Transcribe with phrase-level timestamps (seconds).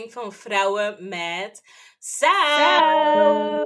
[0.00, 1.62] aflevering van Vrouwen met
[1.98, 3.64] Saus.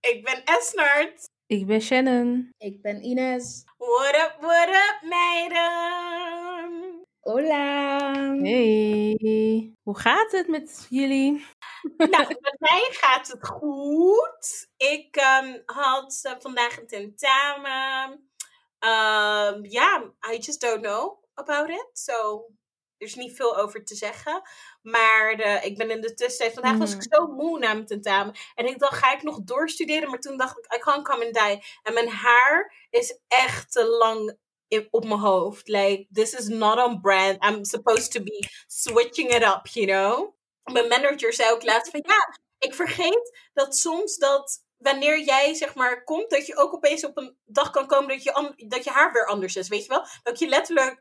[0.00, 1.28] Ik ben Esnard.
[1.46, 2.50] Ik ben Shannon.
[2.58, 3.64] Ik ben Ines.
[3.76, 7.06] What up, what up, meiden?
[7.20, 8.08] Hola.
[8.42, 11.38] Hey, hoe gaat het met jullie?
[11.96, 14.68] Nou, met mij gaat het goed.
[14.76, 18.10] Ik ehm, had eh, vandaag een tentamen.
[18.80, 21.88] Um, Ja, I just don't know about it.
[21.92, 22.44] So,
[22.98, 24.42] er is niet veel over te zeggen.
[24.82, 26.52] Maar de, ik ben in de tussentijd...
[26.52, 28.34] Vandaag was ik zo moe na mijn tentamen.
[28.54, 30.10] En ik dacht, ga ik nog doorstuderen?
[30.10, 31.64] Maar toen dacht ik, I can't come and die.
[31.82, 34.36] En mijn haar is echt te lang
[34.90, 35.68] op mijn hoofd.
[35.68, 37.44] Like, this is not on brand.
[37.44, 40.36] I'm supposed to be switching it up, you know?
[40.72, 45.74] Mijn manager zei ook laatst van, ja, ik vergeet dat soms dat wanneer jij zeg
[45.74, 48.90] maar komt, dat je ook opeens op een dag kan komen dat je, dat je
[48.90, 50.06] haar weer anders is, weet je wel?
[50.22, 51.00] Dat je letterlijk,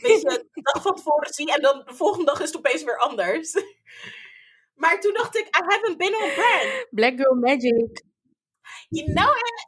[0.00, 2.82] weet je, de dag van tevoren zie en dan de volgende dag is het opeens
[2.82, 3.54] weer anders.
[4.76, 6.86] Maar toen dacht ik, I haven't been on brand.
[6.90, 8.04] Black Girl Magic.
[8.88, 9.66] You know it.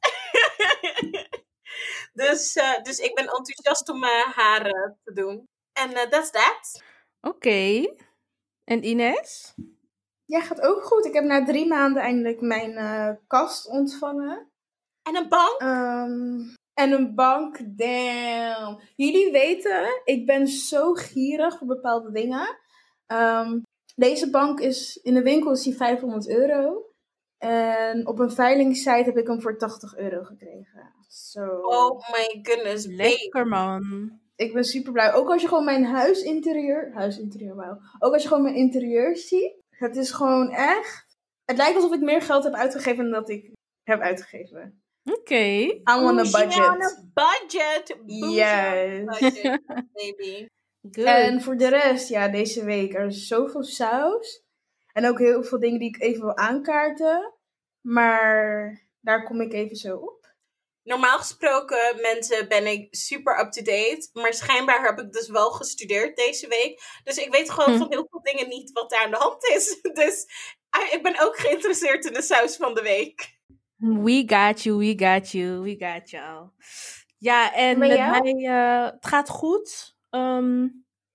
[2.23, 5.49] dus, eh, dus ik ben enthousiast om mijn haren te doen.
[5.73, 6.83] En eh, that's that.
[7.21, 7.95] Oké.
[8.65, 9.55] En Ines?
[10.25, 11.05] Ja, gaat ook goed.
[11.07, 14.51] Ik heb na drie maanden eindelijk mijn eh, kast ontvangen.
[15.03, 15.61] En een bank.
[15.61, 18.81] Ehm, en een bank, damn.
[18.97, 22.59] Jullie weten, ik ben zo gierig voor bepaalde dingen.
[23.07, 23.61] Ehm,
[23.95, 26.87] deze bank is, in de winkel is die 500 euro.
[27.39, 30.95] En op een veilingssite heb ik hem voor 80 euro gekregen.
[31.09, 31.47] Zo.
[31.47, 32.87] Oh my goodness.
[32.87, 34.13] Lekker man.
[34.37, 35.13] Ik ben super blij.
[35.13, 36.91] Ook als je gewoon mijn huisinterieur.
[36.95, 37.79] Huisinterieur, wauw.
[37.99, 39.55] Ook als je gewoon mijn interieur ziet.
[39.69, 41.07] Het is gewoon echt.
[41.45, 44.78] Het lijkt alsof ik meer geld heb uitgegeven dan dat ik heb uitgegeven.
[45.13, 45.35] Oké.
[45.35, 46.57] I'm on a budget.
[46.57, 47.97] on a budget.
[48.07, 49.05] Yes.
[49.05, 50.47] budget, baby.
[50.91, 51.07] Good.
[51.07, 54.43] En voor de rest, ja, deze week er is zoveel saus.
[54.93, 57.35] En ook heel veel dingen die ik even wil aankaarten.
[57.81, 60.17] Maar daar kom ik even zo op.
[60.83, 64.09] Normaal gesproken, mensen, ben ik super up-to-date.
[64.13, 66.81] Maar schijnbaar heb ik dus wel gestudeerd deze week.
[67.05, 67.79] Dus ik weet gewoon Hm.
[67.79, 69.81] van heel veel dingen niet wat daar aan de hand is.
[69.93, 70.27] Dus
[70.71, 73.38] ah, ik ben ook geïnteresseerd in de saus van de week.
[73.79, 76.51] We got you, we got you, we got you.
[77.19, 79.97] Ja, en Met mij, eh, het gaat goed.
[80.11, 80.69] Ehm,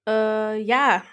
[0.04, 1.04] eh, ja,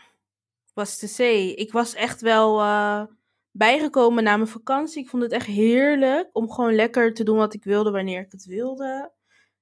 [0.74, 1.48] was te say.
[1.48, 3.02] Ik was echt wel eh,
[3.50, 5.02] bijgekomen na mijn vakantie.
[5.02, 8.32] Ik vond het echt heerlijk om gewoon lekker te doen wat ik wilde wanneer ik
[8.32, 9.12] het wilde.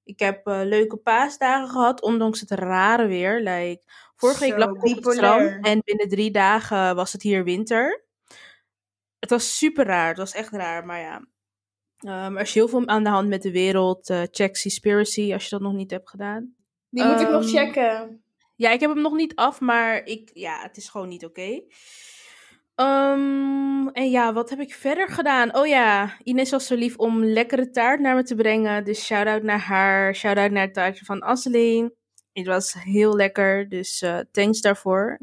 [0.05, 3.41] Ik heb leuke paasdagen gehad, ondanks het rare weer.
[3.41, 3.83] Like,
[4.17, 8.05] vorige week lag ik op het strand en binnen drie dagen was het hier winter.
[9.19, 11.27] Het was super raar, het was echt raar, maar ja.
[11.99, 14.11] Ehm, er is heel veel aan de hand met de wereld.
[14.11, 16.55] eh, check Seaspiracy, als je dat nog niet hebt gedaan.
[16.91, 18.23] Die moet ik nog Ehm, checken.
[18.57, 21.61] Ja, ik heb hem nog niet af, maar ik, ja, het is gewoon niet oké.
[22.75, 25.57] Ehm, en ja, wat heb ik verder gedaan?
[25.57, 28.85] Oh ja, Ines was zo lief om lekkere taart naar me te brengen.
[28.85, 30.15] Dus shout-out naar haar.
[30.15, 31.95] Shout-out naar het taartje van Asseling.
[32.33, 35.19] Het was heel lekker, dus eh, thanks daarvoor.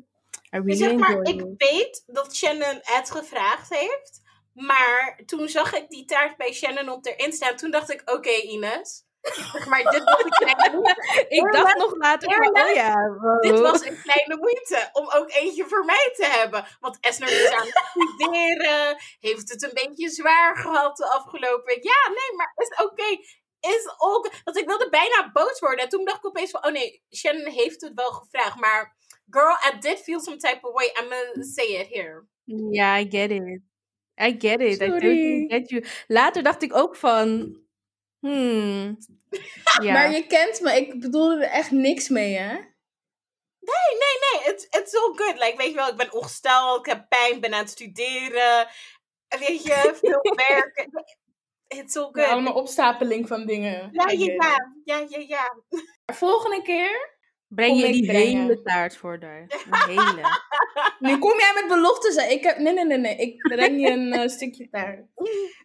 [0.55, 4.21] I really zeg maar, ik weet dat Shannon het gevraagd heeft.
[4.55, 7.55] Maar toen zag ik die taart bij Shannon op erin staan.
[7.55, 9.05] Toen dacht ik, oké Ines.
[9.69, 11.25] Maar dit was een kleine moeite.
[11.37, 13.41] Ik dacht nog later oh ja, wow.
[13.41, 16.65] Dit was een kleine moeite om ook eentje voor mij te hebben.
[16.79, 18.95] Want Esner is aan het studeren.
[19.19, 21.83] Heeft het een beetje zwaar gehad de afgelopen week.
[21.83, 23.17] Ja, nee, maar is oké.
[23.59, 24.31] Is ook.
[24.43, 25.83] Want ik wilde bijna boos worden.
[25.83, 28.59] En toen dacht ik opeens van, oh nee, Shannon heeft het wel gevraagd.
[28.59, 28.95] Maar
[29.29, 30.85] girl, I did feel some type of way.
[30.85, 32.27] I'm gonna say it here.
[32.71, 33.61] Ja, I get it.
[34.21, 34.81] I get it.
[34.81, 35.85] I totally get you.
[36.07, 37.57] Later dacht ik ook van,
[38.19, 38.97] hmm.
[39.81, 39.93] Ja.
[39.93, 42.53] Maar je kent me, ik bedoelde er echt niks mee, hè?
[43.65, 44.53] Nee, nee, nee.
[44.53, 45.39] It's, it's all good.
[45.39, 46.79] Like, weet je wel, ik ben ongesteld.
[46.79, 47.39] Ik heb pijn.
[47.39, 48.67] ben aan het studeren.
[49.39, 50.87] Weet je, veel werk.
[51.67, 52.25] It's all good.
[52.27, 53.89] Allemaal opstapeling van dingen.
[53.91, 54.33] Ja, ja,
[54.83, 55.05] ja.
[55.07, 55.55] Ja, ja,
[56.13, 57.14] Volgende keer,
[57.55, 58.41] Breng je die brengen.
[58.41, 59.45] hele taart voor daar.
[59.69, 60.21] Een hele.
[61.11, 62.15] nu kom jij met beloftes.
[62.15, 62.27] hè.
[62.27, 63.15] Ik heb, nee, nee, nee, nee.
[63.15, 65.05] Ik breng je een eh, stukje taart.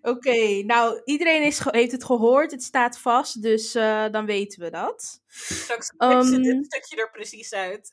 [0.03, 2.51] Oké, nou, iedereen is heeft het gehoord.
[2.51, 5.23] Het staat vast, dus eh, dan weten we dat.
[5.27, 6.43] Straks ze Ehm.
[6.43, 7.91] dit stukje er precies uit.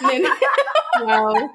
[0.00, 0.30] Nee, nee.
[1.06, 1.50] Wauw.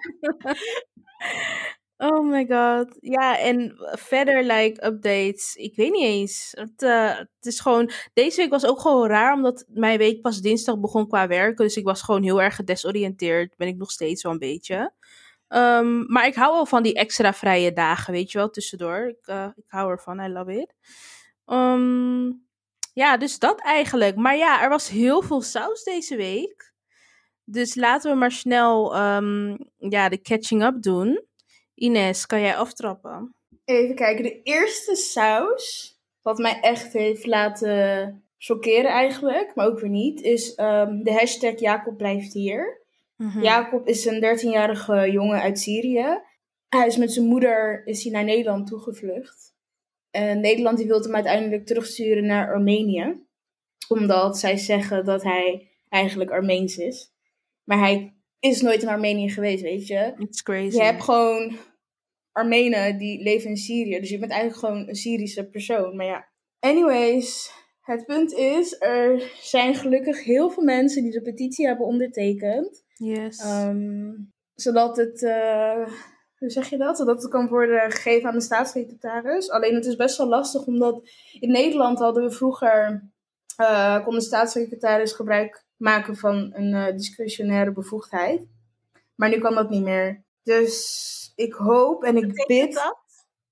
[1.98, 2.98] Oh my god.
[3.00, 5.56] Ja, en verder, like, updates.
[5.56, 6.52] Ik weet niet eens.
[6.52, 7.92] Het, eh, het is gewoon...
[8.14, 11.66] Deze week was ook gewoon raar, omdat mijn week pas dinsdag begon qua werken.
[11.66, 13.58] Dus ik was gewoon heel erg gedesoriënteerd.
[13.58, 14.94] Ben ik nog steeds wel een beetje.
[15.48, 19.08] Ehm, maar ik hou wel van die extra vrije dagen, weet je wel, tussendoor.
[19.08, 20.74] Ik, eh, ik hou ervan, I love it.
[21.46, 22.32] Ehm,
[22.94, 24.16] ja, dus dat eigenlijk.
[24.16, 26.74] Maar ja, er was heel veel saus deze week.
[27.44, 31.26] Dus laten we maar snel ehm, ja, de catching up doen.
[31.76, 33.36] Ines, kan jij aftrappen?
[33.66, 39.90] Even kijken, de eerste saus, wat mij echt heeft laten chockeren eigenlijk, maar ook weer
[39.90, 42.84] niet, is ehm, de hashtag Jacob blijft hier.
[43.16, 43.42] Mhm.
[43.42, 46.20] Jacob is een 13-jarige jongen uit Syrië.
[46.70, 49.54] Hij is met zijn moeder is hij naar Nederland toegevlucht.
[50.12, 53.24] En Nederland die wil hem uiteindelijk terugsturen naar Armenië.
[53.88, 57.14] Omdat zij zeggen dat hij eigenlijk Armeens is.
[57.64, 58.15] Maar hij
[58.52, 60.14] is nooit in Armenië geweest, weet je.
[60.18, 60.78] It's crazy.
[60.78, 61.58] Je hebt gewoon
[62.32, 64.00] Armenen die leven in Syrië.
[64.00, 65.96] Dus je bent eigenlijk gewoon een Syrische persoon.
[65.96, 66.28] Maar ja.
[66.60, 67.52] Anyways,
[67.82, 72.84] het punt is, er zijn gelukkig heel veel mensen die de petitie hebben ondertekend.
[72.94, 73.40] Yes.
[73.40, 74.12] Ehm,
[74.54, 75.88] zodat het, eh,
[76.38, 76.98] hoe zeg je dat?
[76.98, 79.50] Zodat het kan worden gegeven aan de staatssecretaris.
[79.50, 81.10] Alleen het is best wel lastig, omdat
[81.40, 83.10] in Nederland hadden we vroeger,
[83.56, 88.42] eh, kon de staatssecretaris gebruik maken van een eh, discretionaire bevoegdheid.
[89.16, 90.24] Maar nu kan dat niet meer.
[90.44, 92.74] Dus ik hoop en ik bid.
[92.74, 92.98] dat?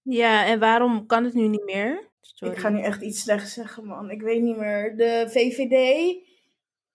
[0.02, 2.12] ja, en waarom kan het nu niet meer?
[2.22, 2.54] Sorry.
[2.54, 4.10] Ik ga nu echt iets slechts zeggen, man.
[4.10, 4.98] Ik weet niet meer.
[4.98, 6.16] De VVD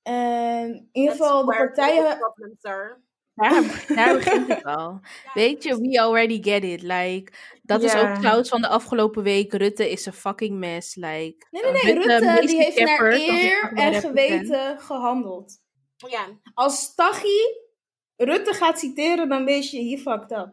[0.03, 2.19] en in ieder geval de partijen.
[2.19, 3.07] problems are.
[3.35, 5.01] Daar, daar begint het al.
[5.35, 6.83] Weet je, we already get it.
[6.83, 7.33] Like,
[7.69, 9.53] dat is ook trouwens van de afgelopen week.
[9.53, 10.95] Rutte is een fucking mess.
[10.95, 11.95] Like, Nee, nee, nee.
[11.95, 15.61] Rutte die heeft naar eer en geweten gehandeld.
[15.97, 17.67] Ja, Als Taghi
[18.17, 20.53] Rutte gaat citeren, dan weet je, hier fucked up.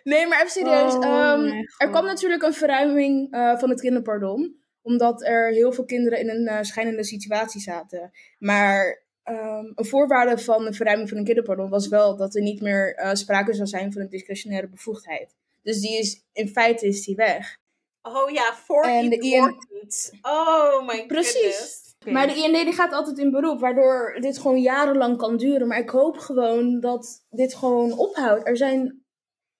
[0.10, 0.94] nee, maar even serieus.
[0.94, 4.58] Oh ehm, er kwam natuurlijk een verruiming eh, van het kinderpardon.
[4.82, 8.10] Omdat er heel veel kinderen in een eh, schijnende situatie zaten.
[8.38, 12.60] Maar ehm, een voorwaarde van de verruiming van een kinderpardon was wel dat er niet
[12.60, 15.34] meer eh, sprake zou zijn van een discretionaire bevoegdheid.
[15.62, 17.58] Dus die is, in feite is die weg.
[18.02, 20.12] Oh ja, voor En de iets IN wordt iets.
[20.22, 21.32] Oh my Precies.
[21.34, 21.88] goodness.
[22.04, 25.68] Maar de IND die gaat altijd in beroep, waardoor dit gewoon jarenlang kan duren.
[25.68, 28.48] Maar ik hoop gewoon dat dit gewoon ophoudt.
[28.48, 29.04] Er zijn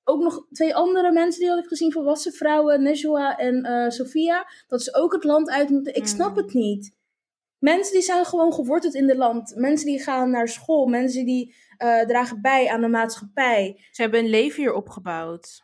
[0.05, 4.47] ook nog twee andere mensen die had ik gezien, volwassen vrouwen, Nejwa en eh Sofia.
[4.69, 5.95] Dat ze ook het land uit moeten.
[5.95, 6.43] Ik snap Hmm.
[6.43, 6.99] het niet.
[7.61, 9.53] Mensen die zijn gewoon geworteld in het land.
[9.57, 10.87] Mensen die gaan naar school.
[10.87, 13.85] Mensen die eh, dragen bij aan de maatschappij.
[13.91, 15.63] Ze hebben een leven hier opgebouwd.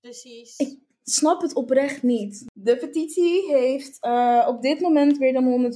[0.00, 0.56] Precies.
[0.56, 2.44] Ik- snap het oprecht niet.
[2.52, 5.72] De petitie heeft eh, op dit moment meer dan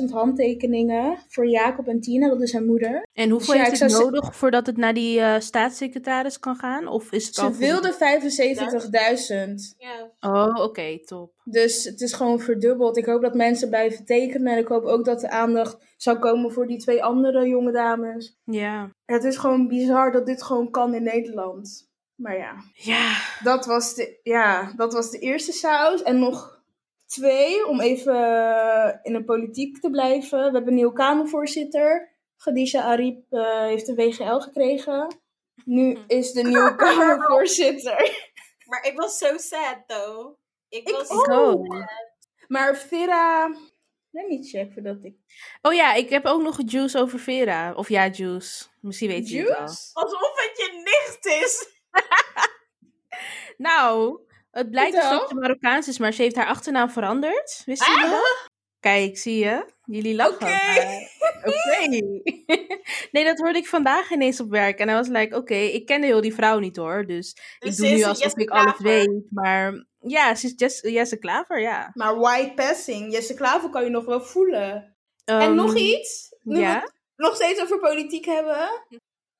[0.00, 3.06] 150.000 handtekeningen voor Jacob en Tina, dat is zijn moeder.
[3.12, 6.56] En hoeveel Ja, heeft ik het ze- nodig voordat het naar die eh, staatssecretaris kan
[6.56, 6.86] gaan?
[6.88, 9.74] Of is het al Ze wilde 75.000.
[9.78, 10.10] Ja.
[10.20, 11.32] Oh, oké, top.
[11.44, 12.96] Dus het is gewoon verdubbeld.
[12.96, 14.52] Ik hoop dat mensen blijven tekenen.
[14.52, 18.38] En ik hoop ook dat de aandacht zou komen voor die twee andere jonge dames.
[18.44, 18.90] Ja.
[19.04, 21.90] Het is gewoon bizar dat dit gewoon kan in Nederland.
[22.22, 23.16] Maar ja, Ja.
[23.42, 26.02] dat was de, ja, dat was de eerste saus.
[26.02, 26.62] En nog
[27.06, 30.38] twee, om even in de politiek te blijven.
[30.38, 32.10] We hebben een nieuwe Kamervoorzitter.
[32.36, 35.20] Khadija Ariep eh, heeft een WGL gekregen.
[35.64, 38.28] Nu is de nieuwe Kamervoorzitter.
[38.66, 40.38] Maar ik was so sad though.
[40.68, 41.24] Ik Ik was ook.
[41.24, 41.84] so Oh.
[42.48, 43.54] Maar Vera...
[44.10, 45.14] Let me check voordat ik...
[45.62, 47.72] Oh ja, ik heb ook nog een juice over Vera.
[47.74, 48.64] Of ja, juice.
[48.80, 49.56] Misschien weet je het wel.
[49.56, 49.90] Juice?
[49.92, 51.80] Alsof het je nicht is.
[53.56, 54.20] Nou,
[54.50, 57.62] het blijkt dus dat ze Marokkaans is, maar ze heeft haar achternaam veranderd.
[57.66, 58.50] Wist je dat?
[58.80, 59.66] Kijk, zie je?
[59.84, 60.34] Jullie lachen.
[60.34, 61.08] Oké.
[61.44, 61.88] Oké.
[63.12, 64.78] nee, dat hoorde ik vandaag ineens op werk.
[64.78, 67.06] En hij was like, oké, ik kende heel die vrouw niet hoor.
[67.06, 69.22] Dus, Dus ik ze doe nu alsof ik alles weet.
[69.30, 71.90] Maar ja, ze is Jess, Jesse Klaver, ja.
[71.94, 74.96] Maar white passing, Jesse Klaver kan je nog wel voelen.
[75.24, 76.92] en Ehm, nog iets, nu we Ja?
[77.16, 78.68] nog steeds over politiek hebben.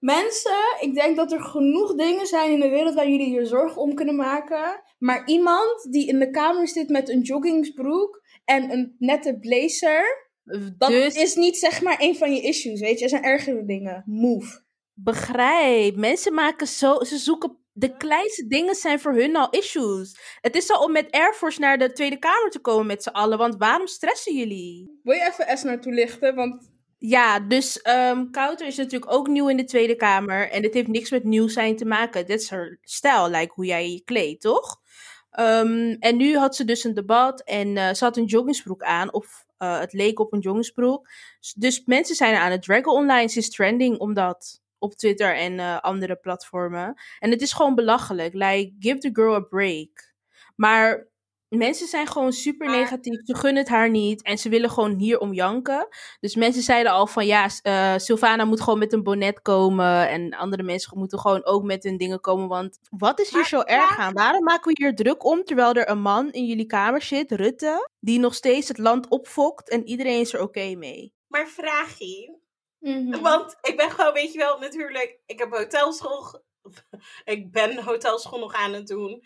[0.02, 3.82] Mensen, ik denk dat er genoeg dingen zijn in de wereld waar jullie je zorgen
[3.82, 4.82] om kunnen maken.
[4.98, 10.30] Maar iemand die in de kamer zit met een joggingsbroek en een nette blazer,
[10.78, 13.04] dat dus is niet zeg maar een van je issues, weet je.
[13.04, 14.02] Er zijn ergere dingen.
[14.06, 14.62] Move.
[14.94, 15.96] begrijp.
[15.96, 20.38] Mensen maken zo, ze zoeken, de kleinste dingen zijn voor hun al issues.
[20.40, 23.08] Het is al om met Air Force naar de Tweede Kamer te komen met z'n
[23.08, 25.00] allen, want waarom stressen jullie?
[25.02, 26.34] Wil je even Esma toelichten?
[26.34, 26.71] Want
[27.04, 30.50] Ja, dus ehm Kouter is natuurlijk ook nieuw in de Tweede Kamer.
[30.50, 32.26] En dit heeft niks met nieuw zijn te maken.
[32.26, 34.80] Dit is haar stijl, like hoe jij je kleedt, toch?
[35.30, 39.12] Ehm, en nu had ze dus een debat en eh, ze had een joggingsbroek aan.
[39.12, 41.08] Of eh, het leek op een joggingsbroek.
[41.40, 43.28] S- Dus mensen zijn aan het draggen online.
[43.28, 46.94] Ze is trending omdat op Twitter en eh, andere platformen.
[47.18, 48.34] En het is gewoon belachelijk.
[48.34, 50.14] Like, give the girl a break.
[50.56, 51.08] Maar
[51.56, 53.20] mensen zijn gewoon super Maar- negatief.
[53.24, 55.88] Ze gunnen het haar niet en ze willen gewoon hier om janken.
[56.20, 60.08] Dus mensen zeiden al van ja, uh, Sylvana moet gewoon met een bonnet komen.
[60.08, 62.48] En andere mensen moeten gewoon ook met hun dingen komen.
[62.48, 64.12] Want wat is hier Maar zo erg aan?
[64.12, 67.88] Waarom maken we hier druk om terwijl er een man in jullie kamer zit, Rutte,
[68.00, 71.14] die nog steeds het land opfokt en iedereen is er oké mee?
[71.28, 72.40] Maar vraagie.
[72.78, 73.20] Mhm.
[73.20, 76.42] Want ik ben gewoon, weet je wel, natuurlijk, ik heb hotelschool.
[77.24, 79.22] Ik ben hotelschool nog aan het doen.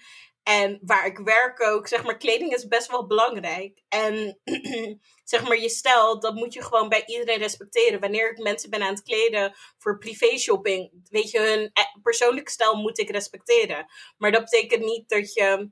[0.48, 3.82] En waar ik werk ook, zeg maar, kleding is best wel belangrijk.
[3.88, 4.40] En
[5.24, 8.00] zeg maar, je stijl, dat moet je gewoon bij iedereen respecteren.
[8.00, 12.50] Wanneer ik mensen ben aan het kleden voor privé shopping, weet je, hun eh, persoonlijke
[12.50, 13.86] stijl moet ik respecteren.
[14.16, 15.70] Maar dat betekent niet dat je,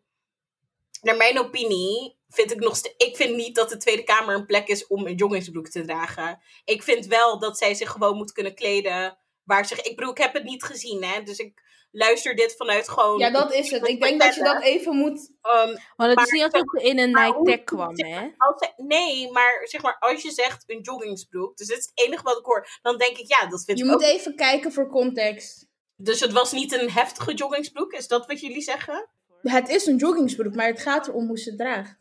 [1.01, 4.69] naar mijn opinie, vind ik nog ik vind niet dat de Tweede Kamer een plek
[4.69, 6.43] is om een joggingsbroek te dragen.
[6.65, 10.19] Ik vind wel dat zij zich gewoon moet kunnen kleden waar zich, ik bedoel, ik
[10.19, 11.63] heb het niet gezien, hè, dus ik
[11.95, 13.19] luister dit vanuit gewoon.
[13.19, 13.89] Ja, dat is het.
[13.89, 15.19] Ik denk dat je dat even moet...
[15.43, 18.29] Um, Want het Maar is niet alsof ze in een hoe- Tech kwam, hè?
[18.37, 22.23] als nee, maar zeg maar, als je zegt een joggingsbroek, dus dit is het enige
[22.23, 24.09] wat ik hoor, dan denk ik, ja, dat vind Je ik moet ook.
[24.11, 25.67] even kijken voor context.
[25.97, 29.09] Dus het was niet een heftige joggingsbroek, is dat wat jullie zeggen?
[29.43, 31.97] Het is een joggingsbroek, maar het gaat erom hoe ze het draagt.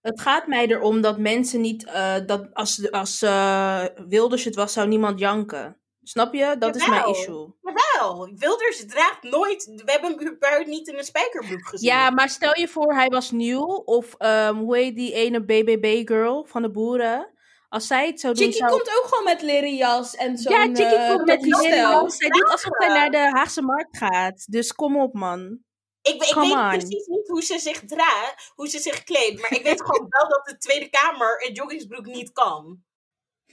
[0.00, 4.72] Het gaat mij erom dat mensen niet, eh, dat als, als eh, Wilders het was,
[4.72, 5.78] zou niemand janken.
[6.02, 6.56] Snap je?
[6.58, 7.54] Dat is mijn issue.
[7.72, 11.88] Wel, Wilders draagt nooit, we hebben hem überhaupt niet in een spijkerbroek gezien.
[11.90, 13.66] Ja, maar stel je voor, hij was nieuw.
[13.84, 17.32] Of ehm, hoe heet die ene BBB-girl van de boeren?
[17.68, 18.70] Als zij het zou doen, Chickie zou...
[18.70, 21.90] komt ook gewoon met leren jas en zo'n ja, Chickie eh, komt met stijl.
[21.90, 22.16] jas.
[22.16, 24.52] Zij doet alsof zij naar de Haagse Markt gaat.
[24.52, 25.58] Dus kom op, man.
[26.02, 26.68] Ik, ik weet on.
[26.68, 30.28] precies niet hoe ze zich draagt, hoe ze zich kleedt, maar ik weet gewoon wel
[30.28, 32.82] dat de Tweede Kamer een joggingsbroek niet kan.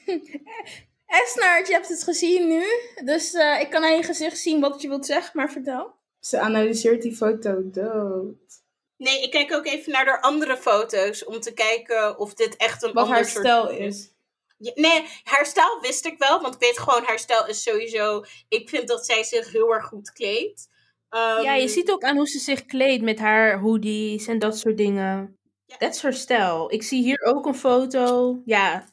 [1.07, 2.63] Esnaert, je hebt het gezien nu.
[3.03, 5.95] Dus eh, ik kan aan je gezicht zien wat je wilt zeggen, maar vertel.
[6.19, 8.65] Ze analyseert die foto dood.
[8.97, 12.83] Nee, ik kijk ook even naar de andere foto's om te kijken of dit echt
[12.83, 14.15] een Wat ander haar soort stijl is.
[14.57, 18.23] Ja, nee, haar stijl wist ik wel, want ik weet gewoon, haar stijl is sowieso.
[18.49, 20.67] Ik vind dat zij zich heel erg goed kleedt.
[21.09, 24.57] Ehm, ja, je ziet ook aan hoe ze zich kleedt met haar hoodies en dat
[24.57, 25.37] soort dingen.
[25.77, 26.73] Dat is haar stijl.
[26.73, 28.35] Ik zie hier ook een foto.
[28.45, 28.85] Ja,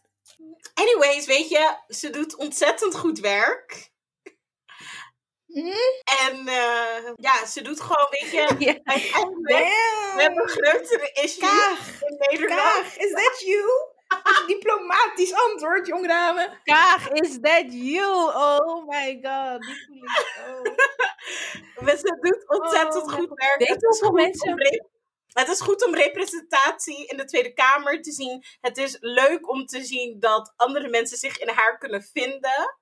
[0.75, 3.93] Anyways, weet je, ze doet ontzettend goed werk.
[5.47, 5.69] Mhm.
[6.25, 8.47] En eh, ja, ze doet gewoon, weet je,
[8.85, 9.65] uiteindelijk,
[10.15, 12.61] we hebben grotere issues Kaag, in Nederland.
[12.61, 13.63] Kaag, is that you?
[14.47, 16.59] Diplomatisch antwoord, jong dame.
[16.65, 18.07] Kaag, is that you?
[18.35, 19.61] Oh my god.
[19.63, 21.83] Die voel ik ook.
[21.85, 23.59] Maar Ze doet ontzettend Oh, goed werk.
[23.59, 24.57] weet hoeveel mensen-
[25.35, 28.45] Het is goed om representatie in de Tweede Kamer te zien.
[28.61, 32.77] Het is leuk om te zien dat andere mensen zich in haar kunnen vinden.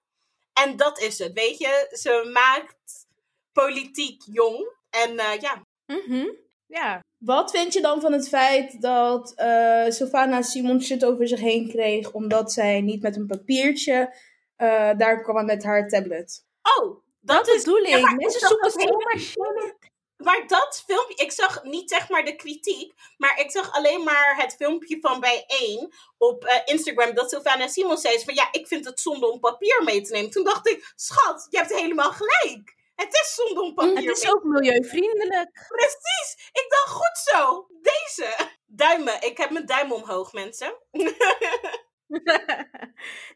[0.52, 1.88] En dat is het, weet je.
[1.92, 3.06] Ze maakt
[3.52, 4.72] politiek jong.
[4.90, 6.26] En eh, ja, Mhm.
[6.66, 7.00] Ja.
[7.18, 11.68] Wat vind je dan van het feit dat eh Sylvana Simon shit over zich heen
[11.68, 14.16] kreeg omdat zij niet met een papiertje
[14.56, 16.44] eh, daar kwam met haar tablet?
[16.62, 17.62] oh, dat, Dat is...
[17.64, 17.88] bedoel ik.
[17.88, 19.81] Ja, maar Mensen zoeken zomaar shit.
[20.22, 24.34] Maar dat filmpje, ik zag niet zeg maar de kritiek, maar ik zag alleen maar
[24.36, 28.84] het filmpje van bijeen op eh, Instagram dat Sylvana Simons zei van ja, ik vind
[28.84, 30.30] het zonde om papier mee te nemen.
[30.30, 32.80] Toen dacht ik, schat, je hebt helemaal gelijk.
[32.94, 35.66] Het is zonde om papier Het is mee ook milieuvriendelijk.
[35.68, 37.66] Precies, ik dacht goed zo.
[37.80, 38.36] Deze.
[38.66, 40.74] Duimen, ik heb mijn duim omhoog mensen.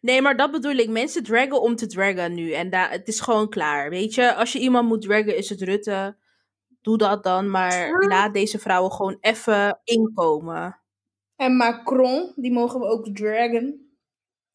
[0.01, 0.89] nee, maar dat bedoel ik.
[0.89, 2.53] Mensen draggen om te draggen nu.
[2.53, 3.91] En daar, het is gewoon klaar.
[3.91, 6.17] Weet je, als je iemand moet draggen, is het Rutte.
[6.87, 7.51] Doe dat dan.
[7.51, 10.81] Maar laat deze vrouwen gewoon even inkomen.
[11.37, 13.97] En Macron, die mogen we ook dragen.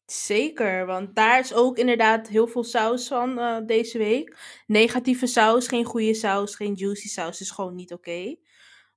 [0.06, 4.36] Zeker, want daar is ook inderdaad heel veel saus van eh, deze week.
[4.66, 8.36] Negatieve saus, geen goede saus, geen juicy saus, is gewoon niet oké.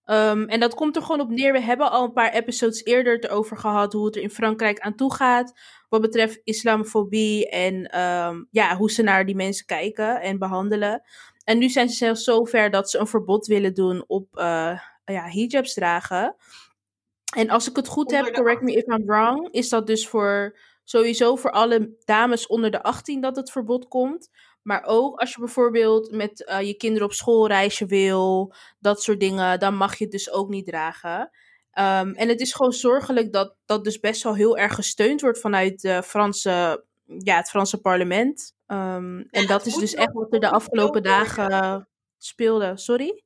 [0.03, 1.51] Ehm, en dat komt er gewoon op neer.
[1.51, 4.95] We hebben al een paar episodes eerder erover gehad hoe het er in Frankrijk aan
[4.95, 5.59] toe gaat.
[5.89, 11.01] Wat betreft islamofobie en ehm, ja, hoe ze naar die mensen kijken en behandelen.
[11.45, 15.27] En nu zijn ze zelfs zover dat ze een verbod willen doen op eh, ja,
[15.27, 16.35] hijabs dragen.
[17.35, 20.57] En als ik het goed heb, correct me if I'm wrong, is dat dus voor
[20.83, 24.29] sowieso voor alle dames onder de 18 dat het verbod komt.
[24.61, 29.59] Maar ook als je bijvoorbeeld met eh, je kinderen op schoolreisje wil, dat soort dingen,
[29.59, 31.31] dan mag je het dus ook niet dragen.
[31.71, 35.39] Ehm, en het is gewoon zorgelijk dat dat dus best wel heel erg gesteund wordt
[35.39, 38.54] vanuit de Franse, ja, het Franse parlement.
[38.67, 42.77] Ehm, en dat is dus echt wat er de afgelopen dagen speelde.
[42.77, 43.23] Sorry?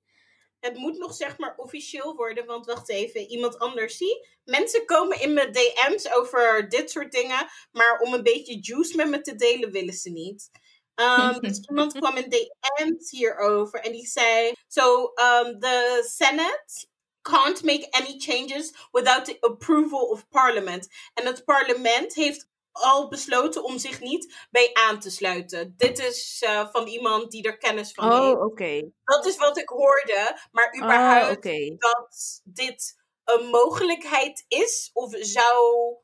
[0.59, 4.27] Het moet nog zeg maar officieel worden, want wacht even, iemand anders zie.
[4.43, 9.09] Mensen komen in mijn DM's over dit soort dingen, maar om een beetje juice met
[9.09, 10.49] me te delen willen ze niet.
[10.95, 16.87] Um, dus iemand kwam in DM's hierover en die zei: So, um, the Senate
[17.21, 20.87] can't make any changes without the approval of parliament.
[21.13, 22.47] En het parlement heeft
[22.79, 25.73] al besloten om zich niet bij aan te sluiten.
[25.77, 28.35] Dit is uh, van iemand die er kennis van Oh, heeft.
[28.41, 28.89] oké.
[29.03, 30.37] Dat is wat ik hoorde.
[30.51, 31.43] Maar Ah, überhaupt
[31.81, 35.95] dat dit een mogelijkheid is of zou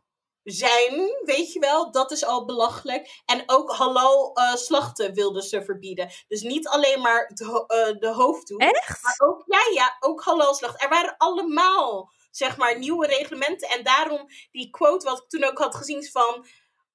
[0.44, 3.22] zijn, weet je wel, dat is al belachelijk.
[3.26, 6.10] En ook halal eh, slachten wilden ze verbieden.
[6.28, 9.04] Dus niet alleen maar het ho- eh, de hoofddoek, Echt?
[9.04, 10.80] maar ook, ja, ja, ook halal slachten.
[10.80, 13.70] Er waren allemaal, zeg maar, nieuwe reglementen.
[13.70, 16.46] En daarom die quote wat ik toen ook had gezien van...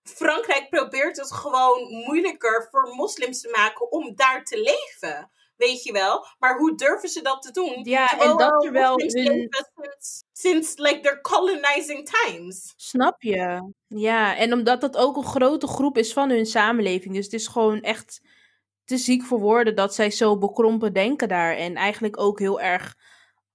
[0.02, 5.30] Frankrijk probeert het gewoon moeilijker voor moslims te maken om daar te leven.
[5.56, 6.26] Weet je wel?
[6.38, 7.80] Maar hoe durven ze dat te doen?
[7.82, 9.48] Ja, en dat terwijl hun-
[10.32, 12.72] sinds like their colonizing times.
[12.76, 13.72] Snap je?
[13.86, 17.14] Ja, en omdat dat ook een grote groep is van hun samenleving.
[17.14, 18.20] Dus het is gewoon echt
[18.84, 21.56] te ziek voor woorden dat zij zo bekrompen denken daar.
[21.56, 22.96] En eigenlijk ook heel erg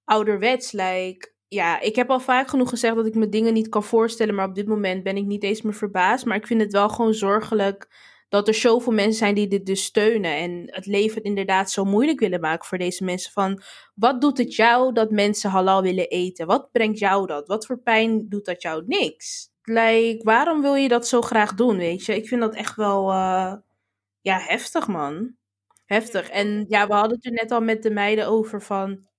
[0.03, 0.71] ouderwets.
[0.71, 4.35] Like, ja, ik heb al vaak genoeg gezegd dat ik me dingen niet kan voorstellen.
[4.35, 6.25] Maar op dit moment ben ik niet eens meer verbaasd.
[6.25, 7.87] Maar ik vind het wel gewoon zorgelijk
[8.29, 10.35] dat er zoveel mensen zijn die dit dus steunen.
[10.37, 13.31] En het leven inderdaad zo moeilijk willen maken voor deze mensen.
[13.31, 13.61] Van,
[13.95, 16.47] wat doet het jou dat mensen halal willen eten?
[16.47, 17.47] Wat brengt jou dat?
[17.47, 18.83] Wat voor pijn doet dat jou?
[18.87, 19.49] Niks.
[19.63, 22.15] Like, waarom wil je dat zo graag doen, weet je?
[22.15, 23.53] Ik vind dat echt wel, eh,
[24.21, 25.35] ja, heftig, man.
[25.85, 26.29] Heftig.
[26.29, 29.13] En ja, we hadden het er net al met de meiden over van...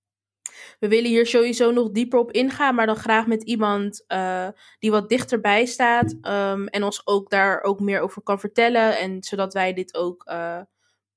[0.79, 4.47] We willen hier sowieso nog dieper op ingaan, maar dan graag met iemand eh,
[4.79, 6.15] die wat dichterbij staat.
[6.21, 8.97] ehm, en ons ook daar ook meer over kan vertellen.
[8.97, 10.59] En zodat wij dit ook eh,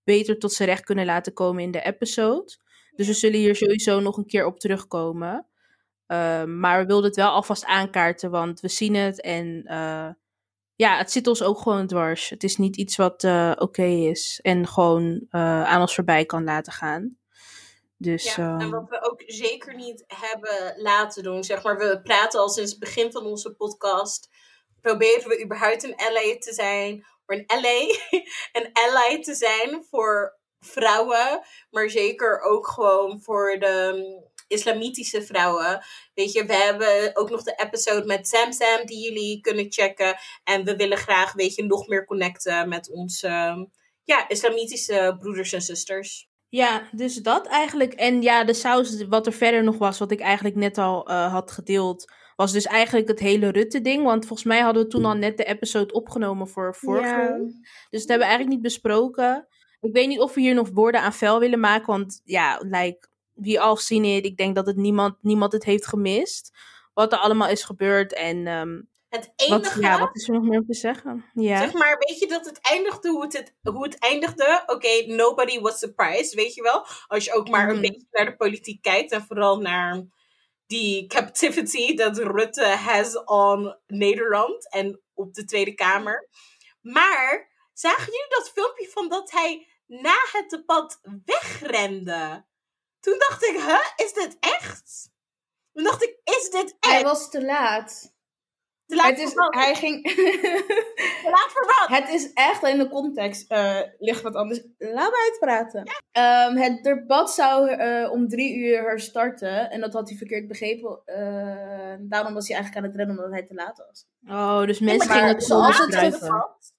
[0.04, 2.58] beter tot z'n recht kunnen laten komen in de episode.
[2.96, 5.46] Dus we zullen hier sowieso nog een keer op terugkomen.
[6.06, 10.08] Ehm, maar we wilden het wel alvast aankaarten, want we zien het en eh,
[10.74, 12.30] ja, het zit ons ook gewoon dwars.
[12.30, 13.24] Het is niet iets wat
[13.58, 17.18] oké is en gewoon aan ons voorbij kan laten gaan.
[18.02, 22.00] Dus Ja, en ehm, wat we ook zeker niet hebben laten doen, zeg maar, we
[22.02, 24.28] praten al sinds het begin van onze podcast.
[24.80, 27.98] Proberen we überhaupt een ally te zijn, een ally,
[28.58, 31.40] een ally te zijn voor vrouwen,
[31.70, 35.84] maar zeker ook gewoon voor de um, islamitische vrouwen.
[36.14, 40.16] Weet je, we hebben ook nog de episode met Sam Sam die jullie kunnen checken.
[40.44, 43.28] En we willen graag, weet je, nog meer connecten met onze
[44.04, 46.29] ja, islamitische broeders en zusters.
[46.50, 47.92] Ja, dus dat eigenlijk.
[47.92, 51.32] En ja, de saus, wat er verder nog was, wat ik eigenlijk net al uh,
[51.32, 54.04] had gedeeld, was dus eigenlijk het hele Rutte-ding.
[54.04, 57.38] Want volgens mij hadden we toen al net de episode opgenomen voor vorige Ja.
[57.90, 59.46] Dus dat hebben we eigenlijk niet besproken.
[59.80, 63.08] Ik weet niet of we hier nog woorden aan vuil willen maken, want ja, like,
[63.34, 66.56] wie al seen it, ik denk dat het niemand, niemand het heeft gemist.
[66.94, 70.42] Wat er allemaal is gebeurd en um, Het enige, wat, ja, wat is er nog
[70.42, 71.24] meer om te zeggen?
[71.32, 71.58] Ja.
[71.58, 74.62] zeg maar, weet je dat het eindigde hoe het, het, hoe het eindigde?
[74.66, 76.86] Oké, nobody was surprised, weet je wel?
[77.06, 77.80] Als je ook maar een Mhm.
[77.80, 80.02] beetje naar de politiek kijkt en vooral naar
[80.66, 86.28] die captivity dat Rutte has on Nederland en op de Tweede Kamer.
[86.80, 92.44] Maar zagen jullie dat filmpje van dat hij na het debat wegrende?
[93.00, 95.10] Toen dacht ik, huh, is dit echt?
[95.72, 96.92] Toen dacht ik, is dit echt?
[96.94, 98.18] Hij was te laat.
[98.90, 100.02] Te laat het is, hij ging.
[101.22, 101.98] Te laat voor wat?
[101.98, 104.60] het is echt in de context eh, ligt wat anders.
[104.78, 105.84] Laat me uitpraten.
[106.12, 109.70] Ehm, het debat zou eh, om drie uur herstarten.
[109.70, 111.00] En dat had hij verkeerd begrepen.
[111.04, 114.06] Eh, daarom was hij eigenlijk aan het rennen omdat hij te laat was.
[114.28, 116.72] Oh, dus mensen maar gingen het zoals het.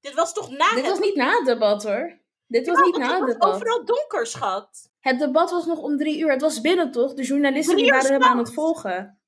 [0.00, 2.18] Dit was toch na Dit het was niet na het debat hoor.
[2.46, 3.54] Dit was Ja, niet na het het was debat.
[3.54, 4.90] overal donker, schat.
[5.00, 6.30] Het debat was nog om drie uur.
[6.30, 7.14] Het was binnen toch?
[7.14, 9.18] De journalisten die waren hem aan het volgen.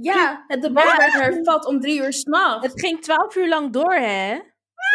[0.00, 2.66] Ja, het debat werd hervat om drie uur s'nachts.
[2.66, 4.38] Het ging twaalf uur lang door, hè?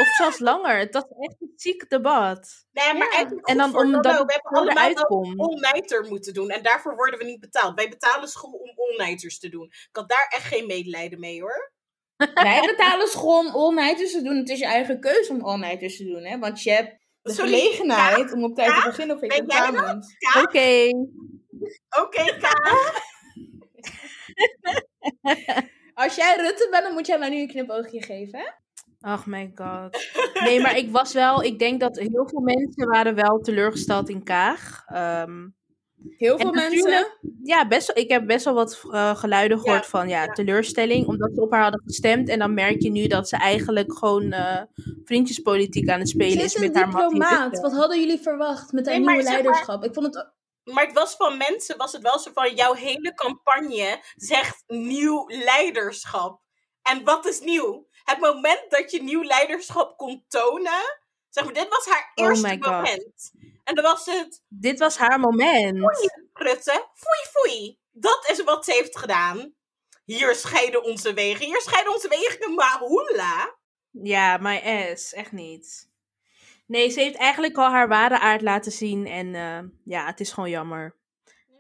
[0.02, 0.78] Of zelfs langer.
[0.78, 2.66] Het was echt een ziek debat.
[2.72, 3.30] Nee, maar Ja.
[3.42, 6.50] En dan omdat het we hebben allemaal all-nighter moeten doen.
[6.50, 7.76] En daarvoor worden we niet betaald.
[7.76, 9.66] Wij betalen school om all-nighters te doen.
[9.66, 11.74] Ik had daar echt geen medelijden mee, hoor.
[12.34, 14.36] Wij betalen school om all-nighters te doen.
[14.36, 16.40] Het is je eigen keuze om all-nighters te doen, hè?
[16.40, 19.42] Want je hebt de Sorry, gelegenheid om op tijd te beginnen voor je?
[20.42, 20.90] Oké.
[22.02, 22.54] Oké, Ka.
[25.94, 28.46] Als jij Rutte bent, dan moet jij mij nu een knipoogje geven, hè?
[29.00, 29.98] Ach my god.
[30.44, 31.44] Nee, maar ik was wel...
[31.44, 34.84] Ik denk dat heel veel mensen waren wel teleurgesteld in Kaag.
[34.88, 35.48] Ehm,
[36.18, 37.08] Heel veel mensen.
[37.44, 40.32] ja, best wel, ik heb best wel wat eh, geluiden gehoord Ja, van ja, ja.
[40.34, 41.08] teleurstelling.
[41.08, 42.30] Omdat ze op haar hadden gestemd.
[42.30, 44.62] En dan merk je nu dat ze eigenlijk gewoon eh,
[45.04, 47.42] vriendjespolitiek aan het Ze spelen is is een met haar diplomaat.
[47.44, 47.62] Rutte.
[47.62, 49.84] Wat hadden jullie verwacht met haar Nee, maar nieuwe zeg maar- leiderschap?
[49.84, 50.34] Ik vond het...
[50.66, 52.56] Maar het was van mensen, was het wel zo van...
[52.56, 56.42] Jouw hele campagne zegt nieuw leiderschap.
[56.82, 57.88] En wat is nieuw?
[58.04, 61.04] Het moment dat je nieuw leiderschap kon tonen...
[61.30, 62.72] Zeg maar, dit was haar Oh eerste my God.
[62.72, 63.32] moment.
[63.64, 64.44] En dan was het...
[64.48, 65.78] Dit was haar moment.
[66.34, 67.80] Rutte, foei foei.
[67.92, 69.54] dat is wat ze heeft gedaan.
[70.06, 71.46] Hier scheiden onze wegen.
[71.46, 73.58] Hier scheiden onze wegen, maar hoela.
[73.92, 75.14] Ja, my ass.
[75.14, 75.90] Echt niet.
[76.66, 79.08] Nee, ze heeft eigenlijk al haar ware aard laten zien.
[79.08, 80.96] En eh, ja, het is gewoon jammer.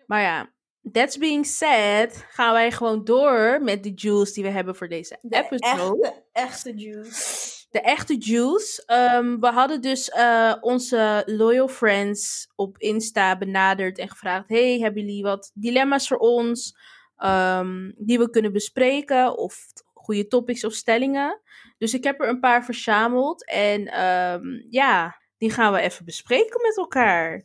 [0.05, 0.49] Maar ja,
[0.91, 5.17] that's being said, gaan wij gewoon door met de juice die we hebben voor deze
[5.21, 6.07] De episode.
[6.07, 7.53] echte, echte juice.
[7.69, 8.83] De echte juice.
[8.85, 15.01] Ehm, we hadden dus eh, onze loyal friends op Insta benaderd en gevraagd: Hey, hebben
[15.05, 16.77] jullie wat dilemma's voor ons
[17.17, 19.37] ehm, die we kunnen bespreken?
[19.37, 19.57] Of
[20.05, 21.41] goede topics of stellingen?
[21.77, 26.61] Dus ik heb er een paar verzameld en ehm, ja, die gaan we even bespreken
[26.61, 27.43] met elkaar.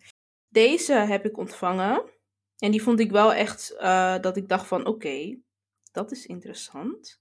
[0.48, 2.02] Deze heb ik ontvangen
[2.58, 5.38] en die vond ik wel echt eh, dat ik dacht van oké,
[5.92, 7.20] dat is interessant.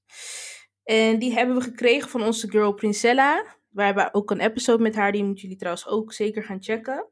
[0.84, 3.58] En die hebben we gekregen van onze girl Princella.
[3.70, 7.10] We hebben ook een episode met haar, die moeten jullie trouwens ook zeker gaan checken.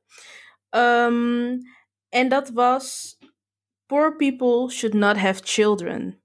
[0.70, 1.58] Ehm,
[2.10, 3.18] en dat was
[3.88, 6.22] Poor people should not have children.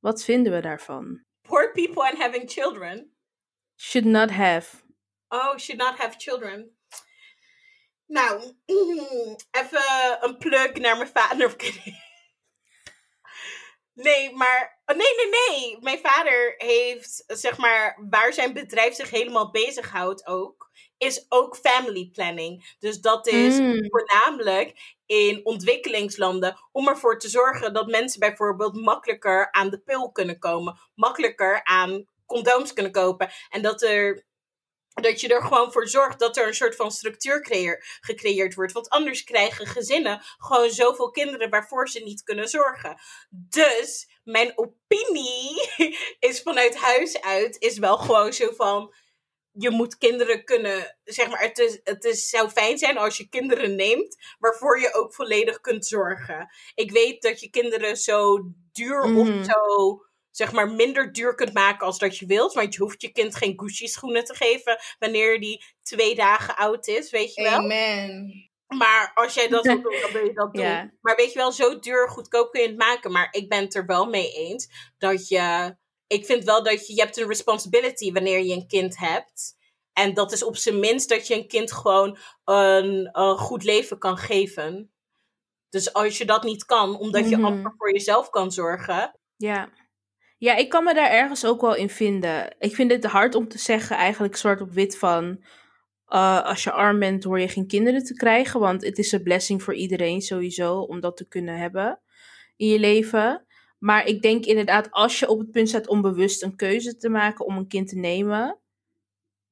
[0.00, 1.24] Wat vinden we daarvan?
[1.50, 3.10] Poor people and having children.
[3.76, 4.82] Should not have.
[5.32, 6.70] Oh, should not have children.
[8.06, 8.40] Nou,
[9.60, 9.82] even
[10.20, 11.56] een plug naar mijn vader.
[13.94, 14.80] Nee, maar.
[14.86, 15.76] oh, Nee, nee, nee.
[15.80, 22.08] Mijn vader heeft, zeg maar, waar zijn bedrijf zich helemaal bezighoudt ook, is ook family
[22.12, 22.76] planning.
[22.78, 23.86] Dus dat is Mm.
[23.90, 30.38] voornamelijk in ontwikkelingslanden om ervoor te zorgen dat mensen bijvoorbeeld makkelijker aan de pil kunnen
[30.38, 34.28] komen, makkelijker aan condooms kunnen kopen en dat er
[34.94, 38.72] dat je er gewoon voor zorgt dat er een soort van structuur creëer, gecreëerd wordt.
[38.72, 43.00] Want anders krijgen gezinnen gewoon zoveel kinderen waarvoor ze niet kunnen zorgen.
[43.30, 45.70] Dus mijn opinie
[46.30, 48.94] is vanuit huis uit, is wel gewoon zo van.
[49.52, 53.28] Je moet kinderen kunnen, zeg maar, het, is, het is, zou fijn zijn als je
[53.28, 56.48] kinderen neemt, waarvoor je ook volledig kunt zorgen.
[56.74, 58.38] Ik weet dat je kinderen zo
[58.72, 59.18] duur Mhm.
[59.18, 59.98] of zo
[60.30, 62.52] zeg maar minder duur kunt maken als dat je wilt.
[62.52, 66.86] Want je hoeft je kind geen Gucci schoenen te geven wanneer die twee dagen oud
[66.86, 67.52] is, weet je wel.
[67.58, 68.48] Amen.
[68.66, 70.98] Maar als jij dat wil doen, dan wil je dat doen.
[71.00, 73.12] Maar weet je wel, zo duur, goedkoop kun je het maken.
[73.12, 75.76] Maar ik ben het er wel mee eens dat je...
[76.10, 76.94] Ik vind wel dat je...
[76.94, 79.54] Je hebt een responsibility wanneer je een kind hebt.
[79.92, 83.98] En dat is op zijn minst dat je een kind gewoon een, een goed leven
[83.98, 84.92] kan geven.
[85.68, 87.44] Dus als je dat niet kan, omdat je Mhm.
[87.44, 89.18] amper voor jezelf kan zorgen...
[89.36, 89.68] Ja.
[90.38, 92.54] Ja, ik kan me daar ergens ook wel in vinden.
[92.58, 95.44] Ik vind het hard om te zeggen, eigenlijk zwart op wit van.
[96.06, 98.60] eh, als je arm bent, hoor je geen kinderen te krijgen.
[98.60, 102.00] Want het is een blessing voor iedereen sowieso om dat te kunnen hebben
[102.56, 103.46] in je leven.
[103.80, 107.08] Maar ik denk inderdaad, als je op het punt staat om bewust een keuze te
[107.10, 108.58] maken om een kind te nemen,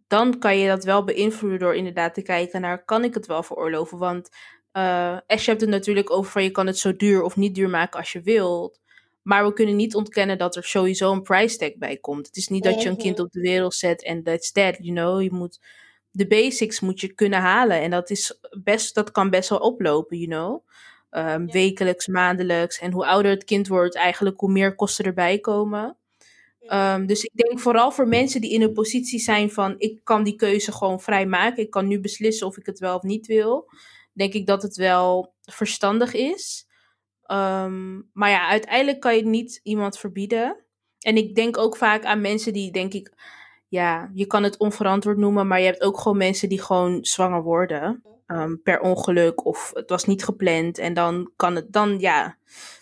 [0.06, 3.42] dan kan je dat wel beïnvloeden door inderdaad te kijken naar, kan ik het wel
[3.42, 3.98] veroorloven?
[3.98, 4.28] Want
[4.72, 7.68] eh Ash hebt het natuurlijk over van je kan het zo duur of niet duur
[7.70, 8.80] maken als je wilt.
[9.22, 12.26] Maar we kunnen niet ontkennen dat er sowieso een price tag bij komt.
[12.26, 13.26] Het is niet dat je een kind Mhm.
[13.26, 15.22] op de wereld zet en that's that, you know.
[15.22, 15.60] Je moet,
[16.10, 17.80] de basics moet je kunnen halen.
[17.80, 20.66] En dat, is best, dat kan best wel oplopen, you know.
[21.10, 21.52] Ehm, Ja.
[21.52, 22.78] Wekelijks, maandelijks.
[22.78, 25.96] En hoe ouder het kind wordt, eigenlijk hoe meer kosten erbij komen.
[26.60, 30.22] Ehm, dus ik denk vooral voor mensen die in een positie zijn van ik kan
[30.24, 31.62] die keuze gewoon vrij maken.
[31.62, 33.70] Ik kan nu beslissen of ik het wel of niet wil.
[34.12, 36.66] Denk ik dat het wel verstandig is.
[37.22, 40.56] Ehm, maar ja, uiteindelijk kan je niet iemand verbieden.
[40.98, 43.12] En ik denk ook vaak aan mensen die, denk ik,
[43.68, 47.42] ja, je kan het onverantwoord noemen, maar je hebt ook gewoon mensen die gewoon zwanger
[47.42, 48.02] worden.
[48.28, 50.78] Ehm, per ongeluk of het was niet gepland.
[50.78, 52.36] En dan kan het, dan ja,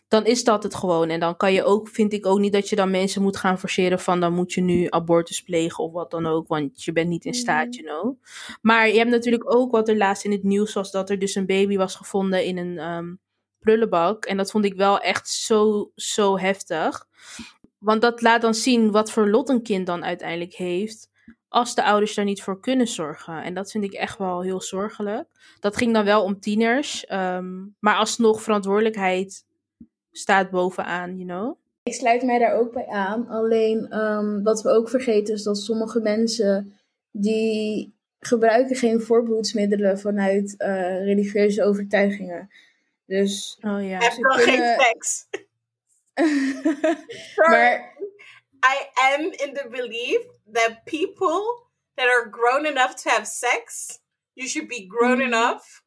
[0.09, 1.09] dan is dat het gewoon.
[1.09, 3.59] En dan kan je ook, vind ik ook niet dat je dan mensen moet gaan
[3.59, 7.09] forceren van dan moet je nu abortus plegen of wat dan ook, want je bent
[7.09, 7.85] niet in staat, Mhm.
[7.85, 8.17] you know.
[8.63, 11.35] Maar je hebt natuurlijk ook wat er laatst in het nieuws was, dat er dus
[11.35, 13.15] een baby was gevonden in een ehm,
[13.59, 14.25] prullenbak.
[14.25, 17.07] En dat vond ik wel echt zo, zo heftig.
[17.79, 21.11] Want dat laat dan zien wat voor lot een kind dan uiteindelijk heeft.
[21.49, 23.43] Als de ouders daar niet voor kunnen zorgen.
[23.43, 25.29] En dat vind ik echt wel heel zorgelijk.
[25.61, 27.07] Dat ging dan wel om tieners.
[27.07, 29.45] ehm, maar alsnog verantwoordelijkheid
[30.13, 31.57] staat bovenaan, you know.
[31.83, 33.29] Ik sluit mij daar ook bij aan.
[33.29, 36.79] Alleen ehm, wat we ook vergeten is dat sommige mensen
[37.11, 42.51] die gebruiken geen voorbehoedsmiddelen vanuit eh, religieuze overtuigingen.
[43.07, 43.99] Dus Oh ja.
[43.99, 45.27] Heb dan geen seks.
[47.51, 47.96] Maar
[48.63, 50.21] I am in the belief
[50.53, 51.43] that people
[51.97, 53.99] that are grown enough to have sex,
[54.35, 55.27] you should be grown Mhm.
[55.27, 55.83] enough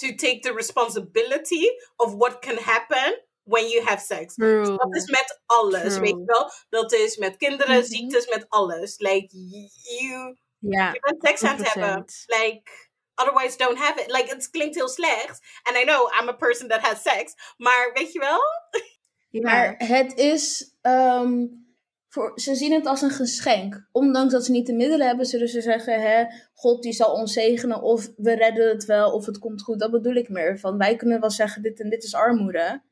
[0.00, 4.34] to take the responsibility of what can happen when you have sex.
[4.34, 4.64] True.
[4.76, 6.00] Dat is met alles, True.
[6.00, 6.50] weet je wel?
[6.70, 7.84] Dat is met kinderen, Mhm.
[7.86, 8.98] ziektes, met alles.
[8.98, 9.28] Like,
[9.98, 12.04] you, Ja, je bent seks aan het hebben.
[12.26, 12.62] Like,
[13.14, 14.10] otherwise don't have it.
[14.10, 15.40] Like, het klinkt heel slecht.
[15.62, 17.34] And I know I'm a person that has sex.
[17.56, 18.40] Maar weet je wel?
[19.42, 20.74] Maar het is.
[20.82, 21.46] ehm,
[22.12, 23.88] voor, ze zien het als een geschenk.
[23.92, 27.32] Ondanks dat ze niet de middelen hebben, zullen ze zeggen: hè, God die zal ons
[27.32, 27.82] zegenen.
[27.82, 29.78] Of we redden het wel, of het komt goed.
[29.78, 30.58] Dat bedoel ik meer.
[30.58, 32.82] Van wij kunnen wel zeggen: dit en dit is armoede.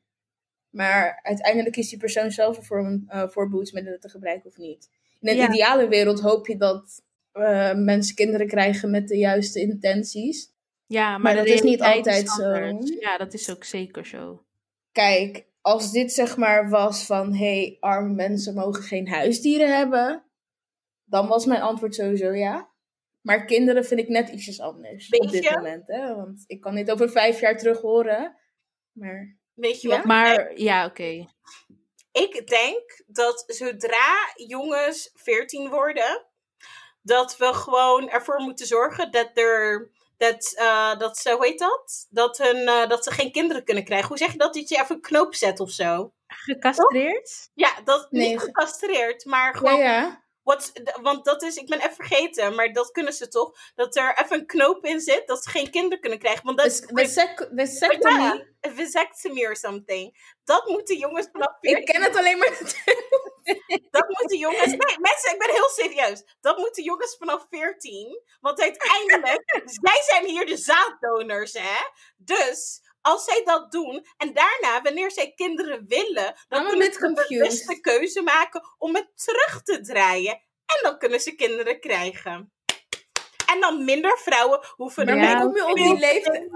[0.69, 4.89] Maar uiteindelijk is die persoon zelf ervoor om eh, voorbehoedsmiddelen te gebruiken of niet.
[5.19, 5.49] In een Ja.
[5.49, 10.51] ideale wereld hoop je dat eh, mensen kinderen krijgen met de juiste intenties.
[10.85, 12.53] Ja, maar, dat is niet altijd zo.
[12.99, 14.43] Ja, dat is ook zeker zo.
[14.91, 17.33] Kijk, als dit zeg maar was van...
[17.33, 20.25] hey, arme mensen mogen geen huisdieren hebben...
[21.03, 22.69] dan was mijn antwoord sowieso ja.
[23.21, 25.87] Maar kinderen vind ik net ietsjes anders Weet op dit moment.
[25.87, 26.15] Hè?
[26.15, 28.37] Want ik kan dit over vijf jaar terug horen.
[28.91, 29.95] Maar Weet je Ja?
[29.95, 30.05] wat?
[30.05, 31.27] Maar ja, oké.
[32.11, 36.25] Ik denk dat zodra jongens 14 worden,
[37.01, 39.91] dat we gewoon ervoor moeten zorgen dat er.
[40.29, 42.07] Dat, eh, dat ze, hoe heet dat?
[42.09, 44.07] Dat, hun, eh, dat ze geen kinderen kunnen krijgen.
[44.07, 44.53] Hoe zeg je dat?
[44.53, 46.13] Dat je even een knoop zet of zo.
[46.27, 47.49] Gecastreerd?
[47.53, 49.79] Ja, dat Nee, niet ge- gecastreerd, maar ja, gewoon.
[49.79, 50.23] ja.
[50.43, 53.51] Wat, want dat is, ik ben even vergeten, maar dat kunnen ze toch?
[53.75, 56.45] Dat er even een knoop in zit, dat ze geen kinderen kunnen krijgen.
[56.45, 58.21] Want dat is Vasect- vasectomy.
[58.21, 60.35] ja, vasectomy or something.
[60.43, 62.49] Dat moeten jongens vanaf 14 Ik ken het alleen maar...
[63.91, 64.65] Dat moeten jongens.
[64.65, 66.23] Nee, mensen, ik ben heel serieus.
[66.41, 68.21] Dat moeten jongens vanaf 14.
[68.39, 69.43] Want uiteindelijk,
[69.81, 71.79] zij zijn hier de zaaddonors, hè?
[72.17, 77.15] Dus als zij dat doen en daarna, wanneer zij kinderen willen, dan kunnen ze een
[77.15, 77.37] confused.
[77.37, 80.33] bewuste keuze maken om het terug te draaien.
[80.65, 82.53] En dan kunnen ze kinderen krijgen.
[83.53, 85.41] En dan minder vrouwen hoeven Ja.
[85.41, 86.49] hoe kom je op die leeftijd?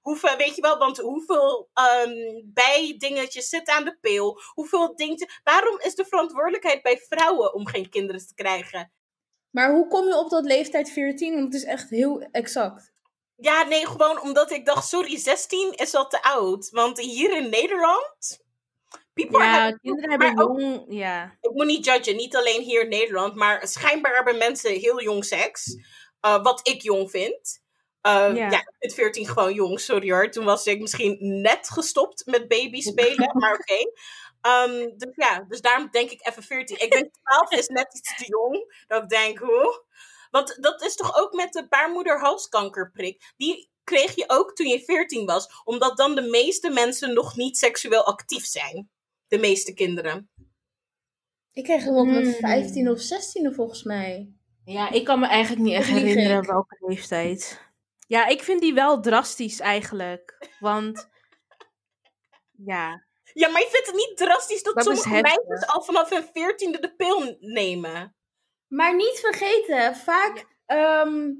[0.00, 4.40] Hoeveel, weet je wel, want hoeveel ehm bijdingetjes zitten aan de pil?
[4.54, 5.40] Hoeveel dingetjes.
[5.44, 8.92] Waarom is de verantwoordelijkheid bij vrouwen om geen kinderen te krijgen?
[9.50, 11.32] Maar hoe kom je op dat leeftijd 14?
[11.34, 12.92] Want het is echt heel exact.
[13.36, 16.70] Ja, nee, gewoon omdat ik dacht, sorry, 16 is al te oud.
[16.70, 18.42] Want hier in Nederland.
[19.14, 20.84] People Ja, kinderen hebben ook- jong...
[20.88, 21.36] Ja.
[21.40, 25.24] ik moet niet judgen, niet alleen hier in Nederland, maar schijnbaar hebben mensen heel jong
[25.24, 25.76] seks.
[26.24, 27.62] Eh, wat ik jong vind.
[28.00, 28.50] Eh, Ja.
[28.50, 28.58] ja.
[28.60, 30.30] ik vind 14 gewoon jong, sorry hoor.
[30.30, 33.90] Toen was ik misschien net gestopt met baby spelen, maar oké.
[34.40, 36.80] Ehm, dus ja, dus daarom denk ik even 14.
[36.80, 38.84] Ik denk 12 is net iets te jong.
[38.86, 39.84] Dat ik denk, hoe?
[40.30, 43.32] Want dat is toch ook met de baarmoederhalskankerprik.
[43.36, 47.58] Die kreeg je ook toen je 14 was, omdat dan de meeste mensen nog niet
[47.58, 48.90] seksueel actief zijn.
[49.28, 50.30] De meeste kinderen.
[51.52, 52.34] Ik kreeg hem op mijn Hmm.
[52.34, 54.33] 15 of 16 volgens mij.
[54.64, 56.48] Ja, ik kan me eigenlijk niet echt herinneren ik?
[56.48, 57.62] welke leeftijd.
[58.06, 60.48] Ja, ik vind die wel drastisch eigenlijk.
[60.60, 61.08] Want...
[62.56, 66.28] Ja, Ja, maar je vindt het niet drastisch dat, Dat sommige meisjes al vanaf hun
[66.32, 68.16] veertiende de pil nemen?
[68.66, 71.30] Maar niet vergeten, vaak ehm,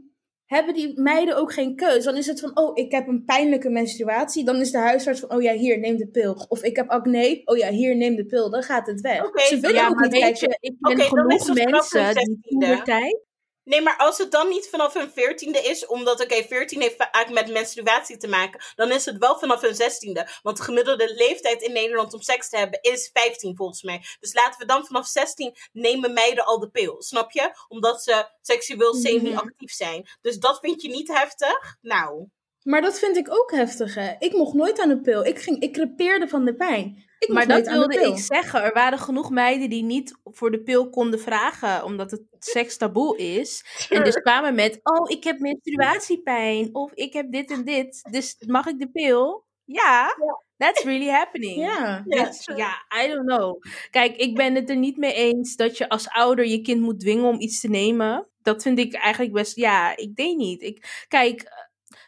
[0.55, 2.05] hebben die meiden ook geen keus.
[2.05, 4.45] Dan is het van, oh, ik heb een pijnlijke menstruatie.
[4.45, 6.45] Dan is de huisarts van, oh ja, hier, neem de pil.
[6.49, 8.51] Of ik heb acne, oh ja, hier, neem de pil.
[8.51, 9.31] Dan gaat het weg.
[9.35, 10.49] Ze willen ja ook niet kijken.
[10.49, 12.41] je, ik ken is genoeg mensen die 16e.
[12.41, 13.24] puberteit...
[13.65, 17.31] Nee, maar als het dan niet vanaf hun veertiende is, omdat, oké, 14 heeft vaak
[17.31, 20.29] met menstruatie te maken, dan is het wel vanaf hun zestiende.
[20.43, 24.03] Want de gemiddelde leeftijd in Nederland om seks te hebben is 15 volgens mij.
[24.21, 27.51] Dus laten we dan vanaf 16 nemen meiden al de pil, snap je?
[27.69, 29.03] Omdat ze seksueel Mhm.
[29.03, 30.09] semi-actief zijn.
[30.21, 31.77] Dus dat vind je niet heftig?
[31.81, 32.27] Nou,
[32.63, 34.15] Maar dat vind ik ook heftig, hè.
[34.19, 35.25] Ik mocht nooit aan de pil.
[35.25, 37.05] Ik, ging, ik crepeerde van de pijn.
[37.27, 38.63] Ik Maar dat wilde ik zeggen.
[38.63, 43.17] Er waren genoeg meiden die niet voor de pil konden vragen, omdat het seks taboe
[43.17, 43.65] is.
[43.89, 48.37] En dus kwamen met, oh, ik heb menstruatiepijn, of ik heb dit en dit, dus
[48.47, 49.45] mag ik de pil?
[49.65, 50.17] Ja,
[50.57, 51.57] that's really happening.
[51.57, 52.03] Ja.
[52.07, 53.63] Dus, ja, I don't know.
[53.91, 57.01] Kijk, ik ben het er niet mee eens dat je als ouder je kind moet
[57.01, 58.29] dwingen om iets te nemen.
[58.43, 60.63] Dat vind ik eigenlijk best, ja, ik denk niet.
[60.63, 61.64] Ik, kijk,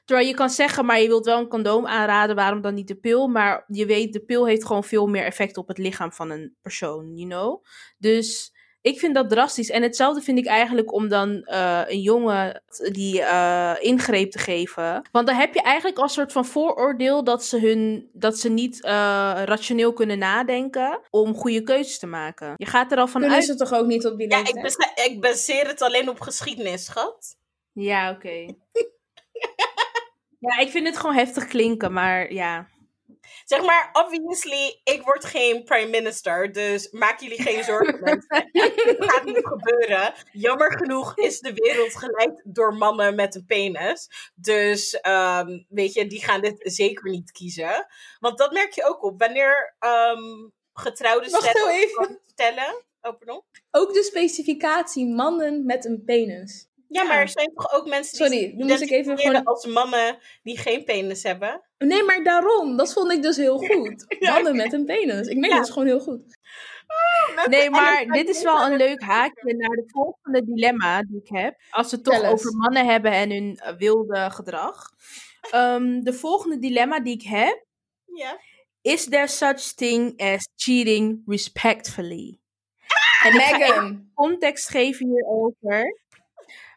[0.07, 2.97] terwijl je kan zeggen, maar je wilt wel een condoom aanraden, waarom dan niet de
[2.97, 3.29] pil?
[3.29, 6.57] Maar je weet, de pil heeft gewoon veel meer effect op het lichaam van een
[6.63, 7.65] persoon, you know?
[7.99, 9.71] Dus ik vind dat drastisch.
[9.71, 15.09] En hetzelfde vind ik eigenlijk om dan eh, een jongen die eh, ingreep te geven.
[15.13, 18.83] Want dan heb je eigenlijk als soort van vooroordeel dat ze, hun, dat ze niet
[18.85, 18.91] eh,
[19.45, 22.53] rationeel kunnen nadenken om goede keuzes te maken.
[22.57, 23.47] Je gaat er al van Kunnen uit.
[23.47, 26.85] ze toch ook niet op die ja ik, base- ik baseer het alleen op geschiedenis,
[26.85, 27.37] schat.
[27.73, 28.47] Ja, oké.
[30.47, 32.69] ja, ik vind het gewoon heftig klinken, maar ja.
[33.45, 38.01] Zeg maar, obviously, ik word geen prime minister, dus maak jullie geen zorgen.
[38.05, 38.49] mensen.
[38.53, 40.15] Dit gaat niet gebeuren.
[40.33, 44.11] Jammer genoeg is de wereld geleid door mannen met een penis.
[44.35, 47.87] Dus, ehm, weet je, die gaan dit zeker niet kiezen.
[48.19, 49.21] Want dat merk je ook op.
[49.21, 51.73] Wanneer ehm, getrouwde Wacht stellen...
[51.73, 52.21] heel even.
[52.27, 53.43] stellen oh, pardon?
[53.71, 56.69] Ook de specificatie mannen met een penis.
[56.89, 59.45] Ja, maar er zijn toch ook mensen die Sorry, nu moest ik even gewoon...
[59.45, 61.63] als mannen die geen penis hebben?
[61.79, 62.77] Nee, maar daarom.
[62.77, 64.17] Dat vond ik dus heel goed.
[64.21, 65.27] Mannen met een penis.
[65.29, 65.57] Ik meen Ja.
[65.57, 66.39] dat is gewoon heel goed.
[67.49, 71.29] Nee, maar En- dit is wel een leuk haakje naar de volgende dilemma die ik
[71.37, 71.61] heb.
[71.71, 74.77] Als we het toch over mannen hebben en hun eh, wilde gedrag.
[75.51, 77.65] Ehm, de volgende dilemma die ik heb.
[78.15, 78.39] Ja.
[78.83, 82.39] Is there such thing as cheating respectfully?
[83.25, 84.11] En ik ga even Megan.
[84.15, 86.01] context geven hierover.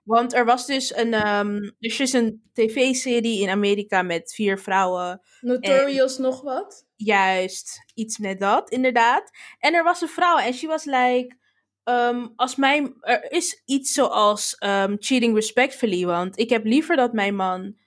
[0.09, 4.59] Want er was dus een, ehm, er is dus een tv-serie in Amerika met vier
[4.59, 5.21] vrouwen.
[5.41, 6.85] Notorious nog wat?
[6.95, 9.31] Juist, iets met dat, inderdaad.
[9.59, 11.37] En er was een vrouw en she was like...
[11.83, 16.05] ehm, als mijn, er is iets zoals ehm, cheating respectfully.
[16.05, 17.77] Want ik heb liever dat mijn man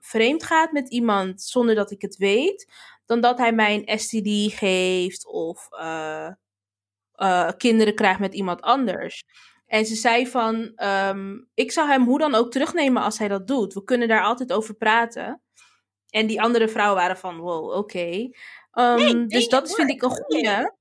[0.00, 2.72] vreemd gaat met iemand zonder dat ik het weet.
[3.06, 6.30] Dan dat hij mij een STD geeft of eh,
[7.14, 9.24] eh, kinderen krijgt met iemand anders.
[9.74, 13.46] En ze zei van, ehm, ik zou hem hoe dan ook terugnemen als hij dat
[13.46, 13.74] doet.
[13.74, 15.42] We kunnen daar altijd over praten.
[16.08, 18.30] En die andere vrouwen waren van, wow, oké.
[18.70, 20.74] Ehm, Nee, dus dat is, vind ik een goede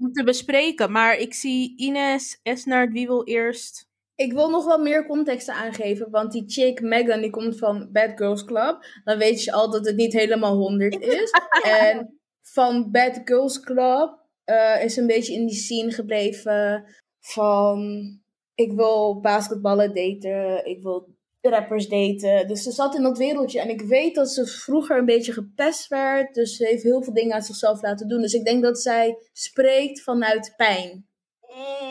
[0.00, 0.92] om te bespreken.
[0.92, 3.88] Maar ik zie Ines, Esnard, wie wil eerst?
[4.14, 8.12] Ik wil nog wel meer context aangeven, want die chick Megan die komt van Bad
[8.14, 8.86] Girls Club.
[9.04, 11.30] Dan weet je al dat het niet helemaal 100 is.
[11.62, 16.84] en van Bad Girls Club eh, is een beetje in die scene gebleven
[17.32, 18.08] van
[18.54, 22.48] ik wil basketballen daten, ik wil rappers daten.
[22.48, 25.88] Dus ze zat in dat wereldje en ik weet dat ze vroeger een beetje gepest
[25.88, 26.34] werd.
[26.34, 28.20] Dus ze heeft heel veel dingen aan zichzelf laten doen.
[28.20, 31.08] Dus ik denk dat zij spreekt vanuit pijn.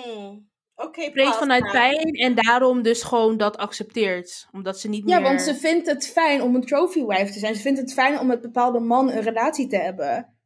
[0.06, 0.54] Mm.
[0.76, 4.48] Oké, Spreekt vanuit pijn en daarom dus gewoon dat accepteert.
[4.52, 5.28] Omdat ze niet Ja, meer...
[5.28, 7.56] want ze vindt het fijn om een trophy wife te zijn.
[7.56, 10.38] Ze vindt het fijn om met bepaalde man een relatie te hebben.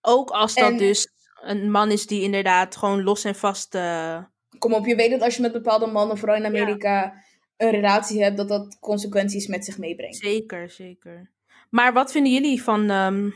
[0.00, 1.08] Ook als dat En- dus
[1.42, 3.74] een man is die inderdaad gewoon los en vast...
[3.74, 4.22] eh,
[4.58, 7.14] Kom op, je weet dat als je met bepaalde mannen, vooral in Amerika,
[7.56, 10.16] een relatie hebt, dat dat consequenties met zich meebrengt.
[10.16, 11.30] Zeker, zeker.
[11.70, 13.30] Maar wat vinden jullie van ehm,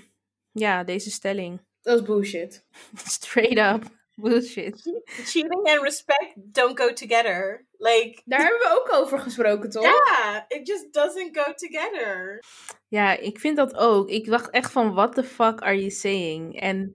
[0.53, 1.61] ja, deze stelling?
[1.83, 2.65] Dat is bullshit.
[2.95, 4.83] Straight up bullshit.
[5.31, 7.67] Cheating and respect don't go together.
[7.79, 9.83] Like, Daar hebben we ook over gesproken, toch?
[9.83, 12.43] yeah, it just doesn't go together.
[12.89, 14.09] Ja, ik vind dat ook.
[14.09, 16.61] Ik dacht echt van, what the fuck are you saying?
[16.61, 16.93] En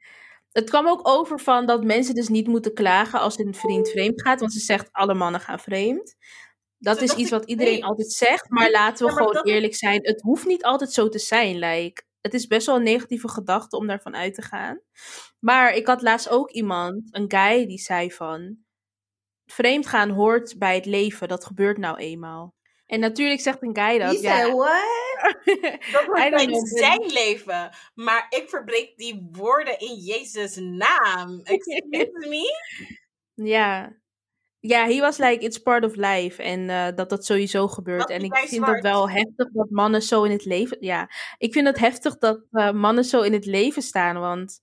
[0.60, 4.22] het kwam ook over van dat mensen dus niet moeten klagen als een vriend vreemd
[4.22, 4.40] gaat.
[4.40, 6.16] Want ze zegt, alle mannen gaan vreemd.
[6.78, 8.50] Dat is iets wat iedereen altijd zegt.
[8.50, 10.00] Maar laten we Ja, maar gewoon is- eerlijk zijn.
[10.02, 11.60] Het hoeft niet altijd zo te zijn.
[11.60, 14.82] Like, het is best wel een negatieve gedachte om daarvan uit te gaan.
[15.40, 18.58] Maar ik had laatst ook iemand, een guy, die zei van...
[19.46, 21.28] Vreemd gaan hoort bij het leven.
[21.28, 22.54] Dat gebeurt nou eenmaal.
[22.90, 24.12] En natuurlijk zegt een guy dat.
[24.12, 24.98] Die ja, zei, what?
[25.94, 27.70] Dat wordt zijn leven.
[27.94, 31.42] Maar ik verbreek die woorden in Jezus' naam.
[31.44, 32.54] Excuse me?
[33.34, 33.98] Ja.
[34.60, 36.44] Ja, he was like, it's part of life.
[36.44, 38.10] En eh, dat dat sowieso gebeurt.
[38.10, 38.82] En ik vind dat zwart.
[38.82, 40.78] wel heftig dat mannen zo in het leven...
[40.80, 44.20] Ja, ik vind het heftig dat eh, mannen zo in het leven staan.
[44.20, 44.62] Want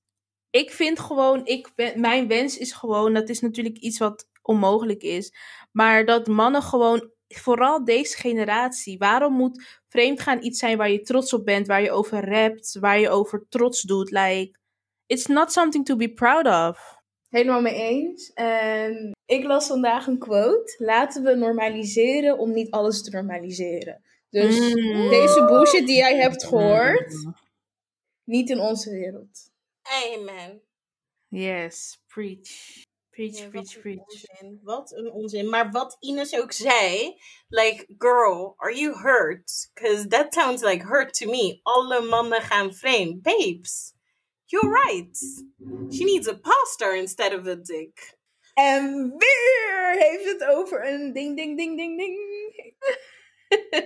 [0.51, 3.15] ik vind gewoon, ik ben, mijn wens is gewoon...
[3.15, 5.35] Dat is natuurlijk iets wat onmogelijk is.
[5.73, 8.99] Maar dat mannen gewoon, vooral deze generatie...
[8.99, 11.67] Waarom moet vreemdgaan iets zijn waar je trots op bent?
[11.67, 12.77] Waar je over rapt?
[12.81, 14.11] Waar je over trots doet?
[14.11, 14.59] Like,
[15.07, 16.95] it's not something to be proud of.
[17.29, 18.33] Helemaal mee eens.
[18.35, 20.75] En ik las vandaag een quote.
[20.79, 24.03] Laten we normaliseren om niet alles te normaliseren.
[24.31, 25.09] Dus Mm.
[25.09, 27.15] deze bullshit die jij hebt gehoord,
[28.25, 29.51] niet in onze wereld.
[29.83, 30.61] Amen.
[31.29, 32.85] Yes, preach.
[33.17, 33.99] Preach, Ja, preach, preach.
[33.99, 34.61] onzin.
[34.63, 35.49] Wat een onzin.
[35.49, 37.15] Maar wat Ines ook zei,
[37.49, 39.71] like, girl, are you hurt?
[39.75, 41.61] Because that sounds like hurt to me.
[41.63, 43.23] Alle mannen gaan vreemd.
[43.23, 43.95] Babes,
[44.45, 45.17] you're right.
[45.93, 48.15] She needs a pastor instead of a dick.
[48.55, 52.19] En weer heeft het over een ding, ding, ding, ding, ding.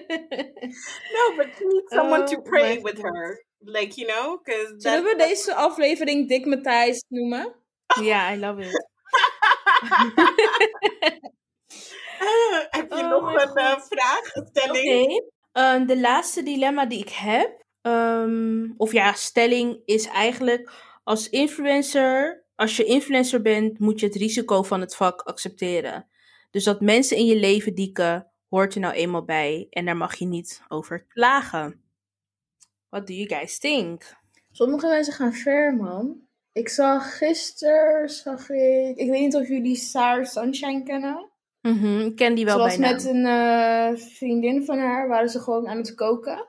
[1.12, 3.04] No, but she needs someone to Oh pray with God.
[3.14, 3.38] her.
[3.62, 4.38] Like, you know?
[4.44, 7.54] Because Zullen we deze aflevering Dick Matthijs noemen?
[8.02, 8.88] Ja, I love it.
[12.70, 13.56] heb je Oh nog een God.
[13.56, 20.06] eh, vraag, een ehm, de laatste dilemma die ik heb, ehm, of ja, stelling, is
[20.06, 20.72] eigenlijk
[21.04, 26.08] als influencer, als je influencer bent, moet je het risico van het vak accepteren.
[26.50, 30.14] Dus dat mensen in je leven dieken, hoort er nou eenmaal bij en daar mag
[30.14, 31.84] je niet over klagen.
[32.88, 34.16] What do you guys think?
[34.50, 36.28] Sommige mensen gaan ver, man.
[36.52, 38.96] Ik zag gisteren, zag ik...
[38.96, 41.30] Ik weet niet of jullie Saar Sunshine kennen.
[41.60, 42.94] Mhm, ik ken die wel Ze was bijna.
[42.94, 46.48] met een eh, vriendin van haar, waren ze gewoon aan het koken.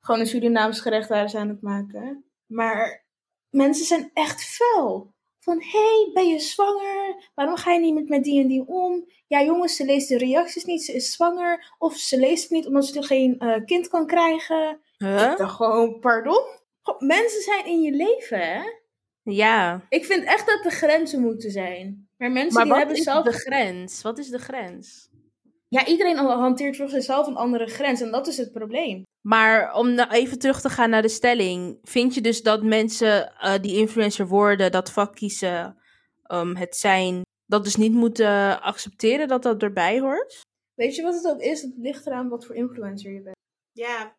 [0.00, 2.24] Gewoon een Surinaams gerecht waren ze aan het maken.
[2.46, 3.04] Maar
[3.50, 5.14] mensen zijn echt fel.
[5.38, 7.30] van, hey, ben je zwanger?
[7.34, 9.08] Waarom ga je niet met, met die en die om?
[9.26, 11.74] Ja, jongens, ze leest de reacties niet, ze is zwanger.
[11.78, 14.80] Of ze leest het niet omdat ze geen uh, kind kan krijgen.
[14.98, 15.30] Huh?
[15.30, 16.44] Ik dacht gewoon, pardon?
[16.98, 18.62] Mensen zijn in je leven, hè?
[19.34, 19.86] Ja.
[19.88, 22.08] Ik vind echt dat er grenzen moeten zijn.
[22.16, 23.24] Maar mensen Maar die wat hebben is zelf...
[23.24, 24.02] de grens?
[24.02, 25.08] Wat is de grens?
[25.68, 28.00] Ja, iedereen hanteert voor zichzelf een andere grens.
[28.00, 29.02] En dat is het probleem.
[29.20, 31.78] Maar om nou even terug te gaan naar de stelling.
[31.82, 35.76] Vind je dus dat mensen eh, die influencer worden, dat vak kiezen,
[36.32, 40.40] um, het zijn, dat dus niet moeten accepteren dat dat erbij hoort?
[40.74, 41.62] Weet je wat het ook is?
[41.62, 43.36] Het ligt eraan wat voor influencer je bent.
[43.72, 44.15] Ja,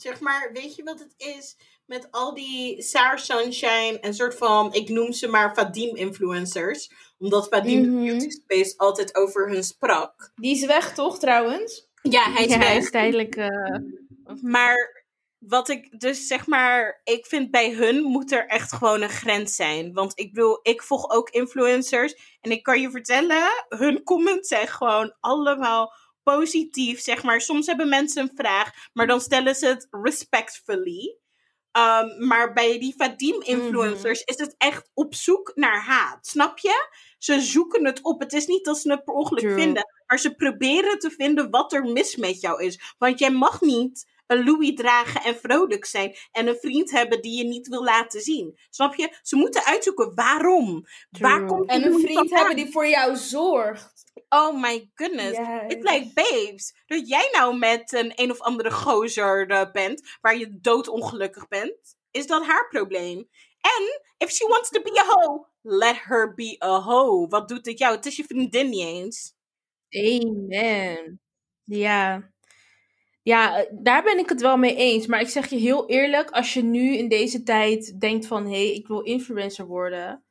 [0.00, 1.56] zeg maar, weet je wat het is?
[1.86, 6.90] Met al die Sour Sunshine en soort van, ik noem ze maar Vadim-influencers.
[7.18, 7.90] Omdat Vadim Mhm.
[8.04, 10.32] de Beauty Space altijd over hun sprak.
[10.34, 11.88] Die is weg, toch, trouwens?
[12.02, 12.68] Ja, hij is ja, weg.
[12.68, 13.36] hij is tijdelijk.
[13.36, 13.48] eh,
[14.42, 15.04] Maar
[15.38, 19.54] wat ik dus zeg maar, ik vind bij hun moet er echt gewoon een grens
[19.56, 19.92] zijn.
[19.92, 22.38] Want ik bedoel, ik volg ook influencers.
[22.40, 25.92] En ik kan je vertellen, hun comments zijn gewoon allemaal
[26.36, 27.00] positief.
[27.00, 31.16] Zeg maar, soms hebben mensen een vraag, maar dan stellen ze het respectfully.
[31.72, 36.26] Um, maar bij die Vadim-influencers is het echt op zoek naar haat.
[36.26, 36.88] Snap je?
[37.18, 38.20] Ze zoeken het op.
[38.20, 39.54] Het is niet dat ze het per ongeluk True.
[39.54, 39.86] vinden.
[40.06, 42.94] Maar ze proberen te vinden wat er mis met jou is.
[42.98, 46.16] Want jij mag niet een Louis dragen en vrolijk zijn.
[46.32, 48.58] En een vriend hebben die je niet wil laten zien.
[48.70, 49.16] Snap je?
[49.22, 50.86] Ze moeten uitzoeken waarom.
[51.10, 51.30] True.
[51.30, 52.38] Waar komt En die een vriend vandaan?
[52.38, 54.04] hebben die voor jou zorgt.
[54.28, 55.38] Oh my goodness.
[55.38, 55.62] Yes.
[55.66, 60.36] It's like, babes, dat jij nou met een een of andere gozer eh, bent, waar
[60.36, 63.28] je doodongelukkig bent, is dat haar probleem.
[63.60, 67.28] En, if she wants to be a hoe, let her be a hoe.
[67.28, 67.96] Wat doet dit jou?
[67.96, 69.34] Het is je vriendin niet eens.
[69.90, 71.20] Amen.
[71.64, 72.30] Ja.
[73.28, 75.06] Ja, eh, daar ben ik het wel mee eens.
[75.06, 78.44] Maar ik zeg je heel eerlijk, als je nu in deze tijd denkt van...
[78.44, 80.24] hé, hey, ik wil influencer worden...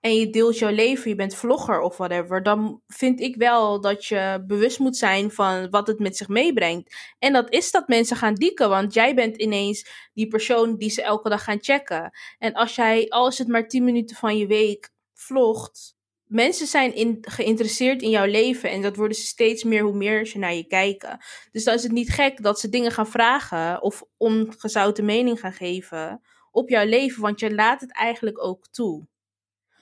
[0.00, 2.42] en je deelt jouw leven, je bent vlogger of whatever...
[2.42, 6.96] dan vind ik wel dat je bewust moet zijn van wat het met zich meebrengt.
[7.18, 11.02] En dat is dat mensen gaan dieken, want jij bent ineens die persoon die ze
[11.02, 12.10] elke dag gaan checken.
[12.38, 15.95] En als jij, al is het maar 10 minuten van je week, vlogt
[16.26, 20.26] mensen zijn in, geïnteresseerd in jouw leven en dat worden ze steeds meer hoe meer
[20.26, 21.18] ze naar je kijken.
[21.52, 25.52] Dus dan is het niet gek dat ze dingen gaan vragen of ongezouten mening gaan
[25.52, 26.20] geven
[26.50, 29.06] op jouw leven, want je laat het eigenlijk ook toe.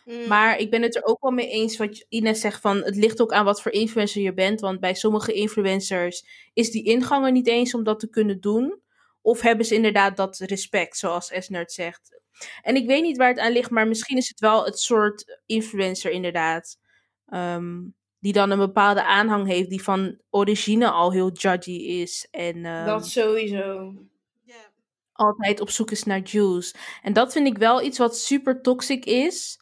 [0.05, 0.29] Mm.
[0.29, 3.21] Maar ik ben het er ook wel mee eens wat Ines zegt van het ligt
[3.21, 7.33] ook aan wat voor influencer je bent, want bij sommige influencers is die ingang er
[7.33, 8.83] niet eens om dat te kunnen doen.
[9.23, 12.21] Of hebben ze inderdaad dat respect, zoals Esnert zegt.
[12.63, 15.41] En ik weet niet waar het aan ligt, maar misschien is het wel het soort
[15.47, 16.79] influencer inderdaad.
[17.27, 17.83] ehm,
[18.19, 22.29] die dan een bepaalde aanhang heeft, die van origine al heel judgy is.
[22.31, 23.95] En ehm, Dat sowieso.
[24.43, 24.71] Ja.
[25.13, 26.75] altijd op zoek is naar juice.
[27.03, 29.61] En dat vind ik wel iets wat super toxic is.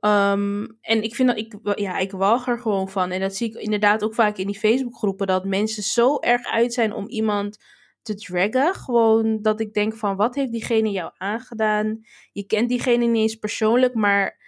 [0.00, 3.10] Ehm, en ik vind dat ik, ja, ik walg er gewoon van.
[3.10, 5.26] En dat zie ik inderdaad ook vaak in die Facebookgroepen.
[5.26, 7.58] Dat mensen zo erg uit zijn om iemand
[8.04, 8.74] te draggen.
[8.74, 12.04] Gewoon dat ik denk van, wat heeft diegene jou aangedaan?
[12.32, 14.38] Je kent diegene niet eens persoonlijk, maar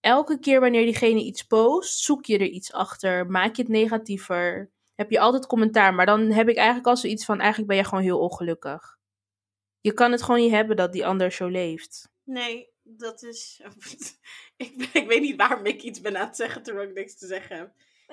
[0.00, 3.26] elke keer wanneer diegene iets post, zoek je er iets achter.
[3.26, 4.70] Maak je het negatiever.
[4.94, 5.94] Heb je altijd commentaar.
[5.94, 8.98] Maar dan heb ik eigenlijk al zoiets van, eigenlijk ben je gewoon heel ongelukkig.
[9.80, 12.08] Je kan het gewoon niet hebben dat die ander zo leeft.
[12.24, 13.60] Nee, dat is...
[14.56, 17.18] ik, ben- ik weet niet waarom ik iets ben aan het zeggen terwijl ik niks
[17.18, 17.72] te zeggen heb.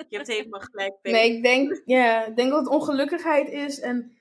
[0.09, 0.93] Je hebt helemaal gelijk.
[1.01, 3.79] Nee, ik denk, ja, ik denk dat het ongelukkigheid is.
[3.79, 4.17] En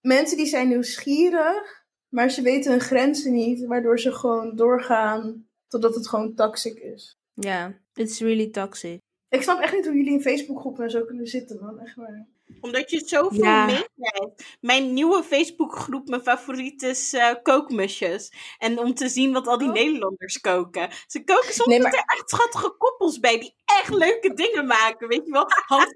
[0.00, 3.66] mensen die zijn nieuwsgierig, maar ze weten hun grenzen niet.
[3.66, 7.18] Waardoor ze gewoon doorgaan totdat het gewoon toxic is.
[7.34, 8.98] Ja, it's really toxic.
[9.28, 11.78] Ik snap echt niet hoe jullie in Facebookgroepen en zo kunnen zitten, man.
[11.78, 12.28] Echt waar.
[12.60, 13.64] Omdat je zoveel Ja.
[13.66, 14.56] meekrijgt.
[14.60, 18.32] Mijn nieuwe Facebookgroep, mijn favoriet is eh, kookmusjes.
[18.58, 19.74] En om te zien wat al die Oh.
[19.74, 20.88] Nederlanders koken.
[21.06, 25.08] Ze koken soms Nee, maar- er echt schattige koppels bij die echt leuke dingen maken.
[25.08, 25.46] Weet je wel?
[25.66, 25.92] Hans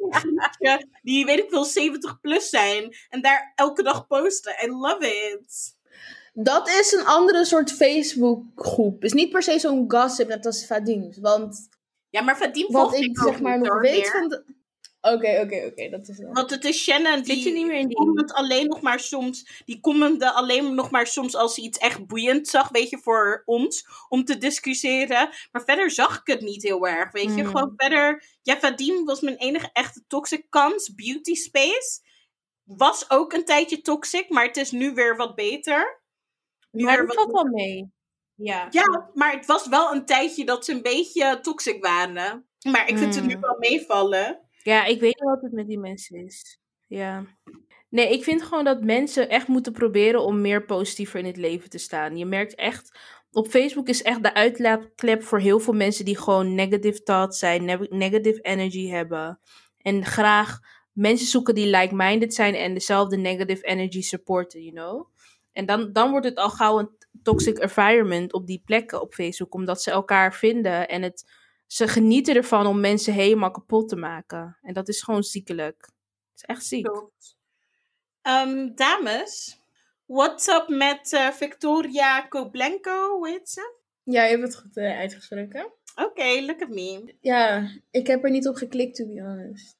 [0.58, 2.96] en die weet ik wel 70 plus zijn.
[3.08, 4.54] En daar elke dag posten.
[4.64, 5.76] I love it.
[6.32, 9.04] Dat is een andere soort Facebookgroep.
[9.04, 11.18] Is niet per se zo'n gossip net als Vadim's.
[11.18, 11.68] Want
[12.10, 14.44] Ja, maar Vadim volgt ik zeg maar nog weet van de...
[15.12, 15.88] Oké, oké, oké.
[15.90, 16.32] Dat is wel...
[16.32, 17.96] Want het is Shannon Zit je die niet meer in die?
[17.96, 22.06] comment alleen nog maar soms, die commentte alleen nog maar soms als hij iets echt
[22.06, 25.28] boeiend zag, weet je, voor ons, om te discussiëren.
[25.52, 27.42] Maar verder zag ik het niet heel erg, weet je.
[27.42, 27.46] Mm.
[27.46, 30.94] Gewoon verder, ja, Vadim was mijn enige echte toxic kans.
[30.94, 32.00] Beauty Space
[32.62, 36.02] was ook een tijdje toxic, maar het is nu weer wat beter.
[36.70, 37.92] Nu Maar dat valt wel mee.
[38.34, 38.66] Ja.
[38.70, 42.48] Ja, maar het was wel een tijdje dat ze een beetje toxic waren.
[42.70, 43.40] Maar ik vind het nu Mm.
[43.40, 44.43] wel meevallen.
[44.64, 46.58] Ja, ik weet niet wat het met die mensen is.
[46.86, 47.24] Ja.
[47.88, 51.70] Nee, ik vind gewoon dat mensen echt moeten proberen om meer positiever in het leven
[51.70, 52.16] te staan.
[52.16, 52.98] Je merkt echt
[53.32, 57.64] op Facebook is echt de uitlaatklep voor heel veel mensen die gewoon negative thoughts zijn,
[57.64, 59.40] ne- negative energy hebben.
[59.78, 60.60] En graag
[60.92, 65.08] mensen zoeken die like-minded zijn en dezelfde negative energy supporten, you know?
[65.52, 66.90] En dan, dan wordt het al gauw een
[67.22, 71.30] toxic environment op die plekken op Facebook, omdat ze elkaar vinden en het,
[71.66, 74.58] ze genieten ervan om mensen helemaal kapot te maken.
[74.62, 75.76] En dat is gewoon ziekelijk.
[75.80, 75.92] Het
[76.34, 76.88] is echt ziek.
[78.22, 79.58] Ehm, dames,
[80.06, 83.74] what's up met eh, Victoria Koblenko, hoe heet ze?
[84.02, 85.72] Ja, je hebt het goed eh, uitgesproken.
[85.94, 87.14] Oké, look at me.
[87.20, 89.76] Ja, ik heb er niet op geklikt, to be honest.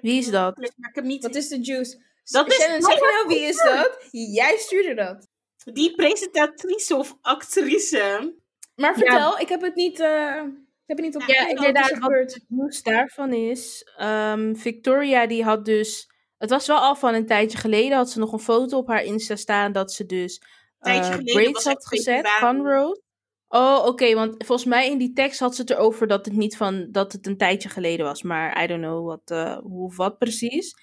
[0.00, 0.54] Wie is dat?
[0.54, 2.06] geklikt, Maar ik heb niet Wat is de juice?
[2.24, 3.98] Dat is- Shannon, zeg nou wie is dat?
[4.10, 5.28] Jij stuurde dat.
[5.74, 8.34] Die presentatrice of actrice.
[8.74, 10.42] Maar vertel, ik heb het niet, eh,
[10.88, 12.34] ik heb niet op Ja, inderdaad, er wat-?
[12.34, 17.26] Het nieuws daarvan is, ehm, Victoria die had dus, het was wel al van een
[17.26, 20.42] tijdje geleden, had ze nog een foto op haar Insta staan dat ze dus
[20.80, 23.00] Tijdje geleden braids had gezet, cornrows.
[23.48, 26.56] Oh, oké, want volgens mij in die tekst had ze het erover dat het niet
[26.56, 29.96] van, dat het een tijdje geleden was, maar I don't know wat, eh, hoe of
[29.96, 30.74] wat precies,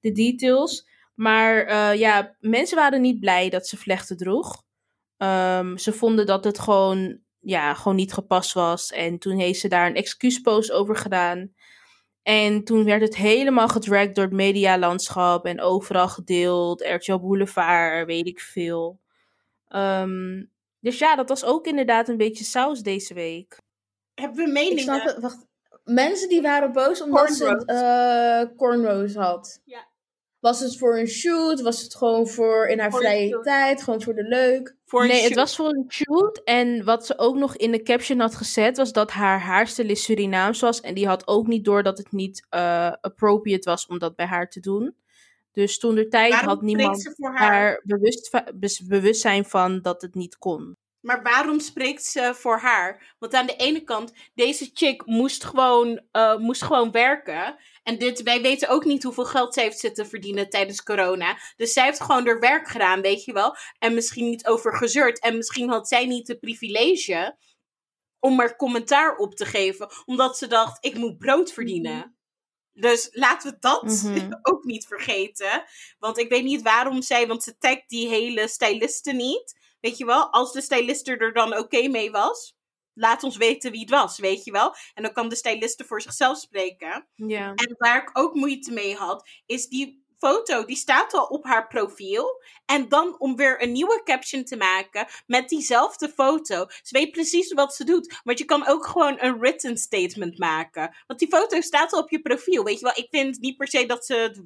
[0.00, 0.88] de details.
[1.14, 4.62] Maar eh, ja, mensen waren niet blij dat ze vlechten droeg.
[5.16, 8.92] Ehm, ze vonden dat het gewoon, ja, gewoon niet gepast was.
[8.92, 11.52] En toen heeft ze daar een excuuspost over gedaan.
[12.22, 16.80] En toen werd het helemaal gedragd door het medialandschap en overal gedeeld.
[16.86, 19.00] RTL Boulevard, weet ik veel.
[19.68, 20.44] Ehm,
[20.80, 23.56] dus ja, dat was ook inderdaad een beetje saus deze week.
[24.14, 24.82] Hebben we Ik meningen?
[24.82, 25.46] snap het, wacht.
[25.84, 29.60] Mensen die waren boos omdat ze het eh, cornrows had.
[29.64, 29.87] Ja.
[30.40, 31.60] Was het voor een shoot?
[31.60, 33.82] Was het gewoon voor in haar Voor vrije tijd?
[33.82, 34.76] Gewoon voor de leuk?
[34.84, 36.40] Voor een nee, het was voor een shoot.
[36.44, 40.60] En wat ze ook nog in de caption had gezet, was dat haar haarstylist Surinaams
[40.60, 40.80] was.
[40.80, 44.26] En die had ook niet door dat het niet eh, appropriate was om dat bij
[44.26, 44.96] haar te doen.
[45.52, 47.36] Dus toen de tijd Waarom had niemand haar?
[47.36, 50.76] haar bewust, bes- bewustzijn van dat het niet kon.
[51.00, 53.14] Maar waarom spreekt ze voor haar?
[53.18, 57.56] Want aan de ene kant, deze chick moest gewoon, eh, moest gewoon werken.
[57.82, 61.38] En dit, wij weten ook niet hoeveel geld zij heeft zitten verdienen tijdens corona.
[61.56, 63.56] Dus zij heeft gewoon haar werk gedaan, weet je wel.
[63.78, 65.20] En misschien niet over gezeurd.
[65.20, 67.36] En misschien had zij niet de privilege
[68.20, 69.88] om er commentaar op te geven.
[70.04, 72.16] Omdat ze dacht, ik moet brood verdienen.
[72.72, 74.32] Dus laten we dat Mhm.
[74.42, 75.64] ook niet vergeten.
[75.98, 79.57] Want ik weet niet waarom zij, want ze tagt die hele stylisten niet.
[79.80, 82.56] Weet je wel, als de styliste er dan oké mee was,
[82.94, 84.74] laat ons weten wie het was, weet je wel.
[84.94, 87.08] En dan kan de styliste voor zichzelf spreken.
[87.14, 87.54] Ja.
[87.54, 91.66] En waar ik ook moeite mee had, is die foto, die staat al op haar
[91.66, 92.42] profiel.
[92.66, 96.66] En dan om weer een nieuwe caption te maken met diezelfde foto.
[96.68, 98.20] Ze weet precies wat ze doet.
[98.24, 100.96] Want je kan ook gewoon een written statement maken.
[101.06, 102.96] Want die foto staat al op je profiel, weet je wel.
[102.96, 104.14] Ik vind niet per se dat ze...
[104.14, 104.42] het-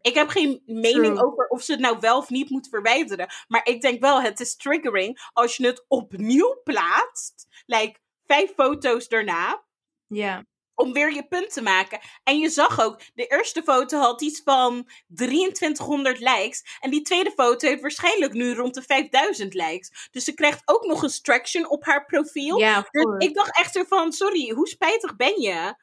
[0.00, 1.24] Ik heb geen mening True.
[1.26, 3.28] over of ze het nou wel of niet moet verwijderen.
[3.48, 7.46] Maar ik denk wel, het is triggering als je het opnieuw plaatst.
[7.66, 9.64] Like, vijf foto's daarna
[10.06, 10.44] Ja.
[10.74, 12.00] om weer je punt te maken.
[12.24, 16.78] En je zag ook, de eerste foto had iets van 2300 likes.
[16.80, 20.08] En die tweede foto heeft waarschijnlijk nu rond de 5000 likes.
[20.10, 22.58] Dus ze krijgt ook nog eens traction op haar profiel.
[22.58, 25.74] Ja, Dus ik dacht echt zo van, sorry, hoe spijtig ben je?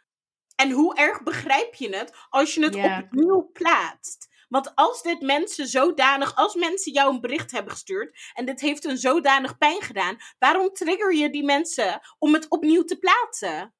[0.56, 3.00] En hoe erg begrijp je het als je het Ja.
[3.04, 4.34] opnieuw plaatst?
[4.50, 8.84] Want als dit mensen zodanig, als mensen jou een bericht hebben gestuurd en dit heeft
[8.86, 13.74] een zodanig pijn gedaan, waarom trigger je die mensen om het opnieuw te plaatsen?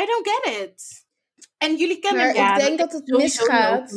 [0.00, 1.06] I don't get it.
[1.58, 2.38] En jullie kennen Maar me.
[2.40, 3.90] ik Ja, denk dat dat het misgaat.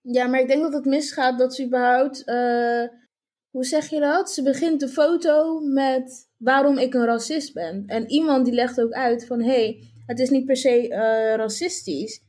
[0.00, 2.24] Ja, maar ik denk dat het misgaat dat ze überhaupt.
[2.24, 2.84] eh,
[3.50, 4.30] hoe zeg je dat?
[4.32, 7.84] Ze begint de foto met waarom ik een racist ben.
[7.86, 11.34] En iemand die legt ook uit van hé, hey, het is niet per se eh,
[11.36, 12.22] racistisch,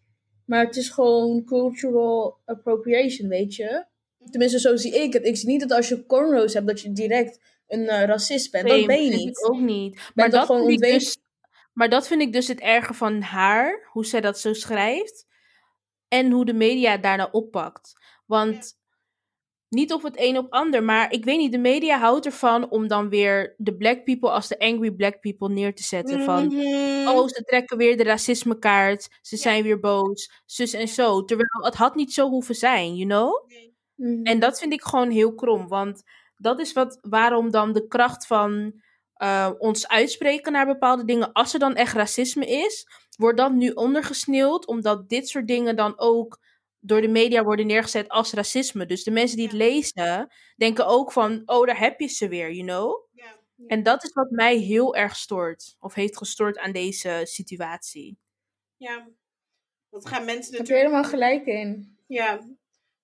[0.46, 3.86] maar het is gewoon cultural appropriation, weet je?
[4.30, 5.26] Tenminste, zo zie ik het.
[5.26, 8.68] Ik zie niet dat als je cornrows hebt, dat je direct een eh, racist bent.
[8.68, 9.38] Nee, dat ben je niet.
[9.38, 9.94] Ik ook niet.
[9.96, 11.18] Ben Maar dat, gewoon vind ik ontweken- dus,
[11.74, 15.28] maar dat vind ik dus het erge van haar, hoe zij dat zo schrijft.
[16.08, 17.94] En hoe de media daarna oppakt.
[18.26, 18.80] Want
[19.72, 22.88] niet op het een op ander, maar ik weet niet, de media houdt ervan om
[22.88, 26.24] dan weer de black people als de angry black people neer te zetten.
[26.24, 27.08] Van, Mhm.
[27.08, 31.26] oh, ze trekken weer de racismekaart, ze zijn weer boos, zus en zo.
[31.26, 33.50] Terwijl het had niet zo hoeven zijn, you know?
[33.96, 34.24] Mhm.
[34.24, 35.68] En dat vind ik gewoon heel krom.
[35.68, 36.04] Want
[36.38, 38.74] dat is wat, waarom dan de kracht van
[39.14, 43.70] eh, ons uitspreken naar bepaalde dingen, als er dan echt racisme is, wordt dat nu
[43.70, 46.40] ondergesneeuwd, omdat dit soort dingen dan ook
[46.84, 48.86] door de media worden neergezet als racisme.
[48.86, 49.66] Dus de mensen die het Ja.
[49.66, 53.08] lezen, denken ook van, oh, daar heb je ze weer, you know?
[53.12, 53.40] Ja.
[53.68, 58.18] En dat is wat mij heel erg stoort, of heeft gestoord aan deze situatie.
[58.78, 59.08] Ja.
[59.90, 60.86] Dat gaan mensen Heb je natuurlijk...
[60.88, 61.98] helemaal gelijk in.
[62.08, 62.40] Ja.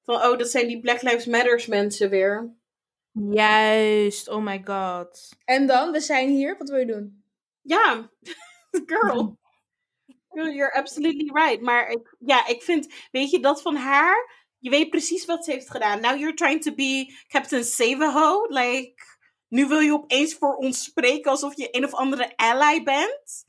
[0.03, 2.55] Van, oh, dat zijn die Black Lives Matters mensen weer.
[3.11, 5.29] Juist, oh my god.
[5.45, 7.23] En dan, we zijn hier, wat wil je doen?
[7.61, 8.09] Ja,
[8.85, 9.37] girl.
[10.45, 11.61] You're absolutely right.
[11.61, 15.51] Maar ik, ja, ik vind, weet je, dat van haar, je weet precies wat ze
[15.51, 16.01] heeft gedaan.
[16.01, 18.45] Now you're trying to be Captain Save-A-Ho.
[18.47, 18.93] Like,
[19.47, 23.45] nu wil je opeens voor ons spreken alsof je een of andere ally bent.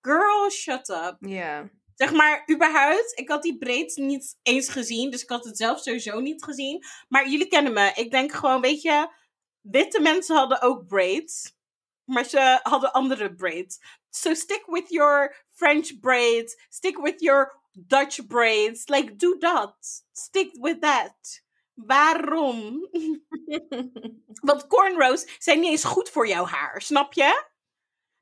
[0.00, 1.16] Girl, shut up.
[1.20, 1.70] Ja.
[1.94, 5.80] Zeg maar, überhaupt, ik had die braids niet eens gezien, dus ik had het zelf
[5.80, 6.84] sowieso niet gezien.
[7.08, 7.92] Maar jullie kennen me.
[7.94, 9.08] Ik denk gewoon, weet je,
[9.60, 11.54] witte mensen hadden ook braids,
[12.04, 13.78] maar ze hadden andere braids.
[14.10, 17.52] So stick with your French braids, stick with your
[17.86, 18.88] Dutch braids.
[18.88, 19.74] Like, do that.
[20.12, 21.42] Stick with that.
[21.74, 22.88] Waarom?
[24.48, 27.48] Want cornrows zijn niet eens goed voor jouw haar, snap je?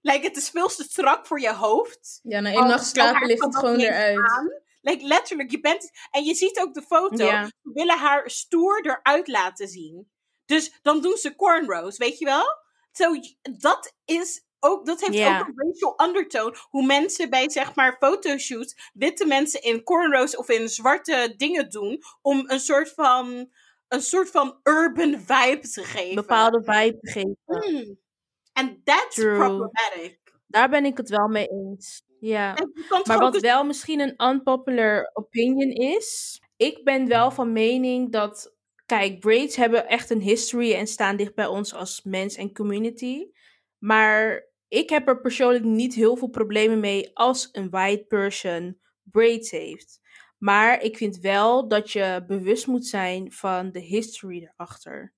[0.00, 2.20] Like, het is veel te strak voor je hoofd.
[2.22, 4.18] Ja, na één nacht slapen ligt het gewoon eruit.
[4.18, 4.48] aan.
[4.80, 5.90] Like, letterlijk, je bent...
[6.10, 7.24] En je ziet ook de foto.
[7.24, 7.44] Ja.
[7.44, 10.10] Ze willen haar stoer eruit laten zien.
[10.44, 12.44] Dus dan doen ze cornrows, weet je wel?
[12.92, 13.14] Zo,
[13.58, 14.86] dat is ook...
[14.86, 16.56] Dat heeft ook een racial undertone.
[16.68, 18.90] Hoe mensen bij, zeg maar, fotoshoots...
[18.94, 22.02] witte mensen in cornrows of in zwarte dingen doen...
[22.22, 23.50] om een soort van...
[23.88, 26.14] een soort van urban vibe te geven.
[26.14, 27.36] Bepaalde vibe te geven.
[27.44, 27.98] Hmm.
[28.52, 29.36] And that's True.
[29.36, 30.18] problematic.
[30.46, 32.02] Daar ben ik het wel mee eens.
[32.20, 32.56] Ja.
[32.56, 32.72] En
[33.04, 36.40] Maar wat wel misschien een unpopular opinion is.
[36.56, 38.56] Ik ben wel van mening dat.
[38.86, 43.26] Kijk, braids hebben echt een history en staan dicht bij ons als mens en community.
[43.78, 49.50] Maar ik heb er persoonlijk niet heel veel problemen mee als een white person braids
[49.50, 50.00] heeft.
[50.38, 55.14] Maar ik vind wel dat je bewust moet zijn van de history erachter.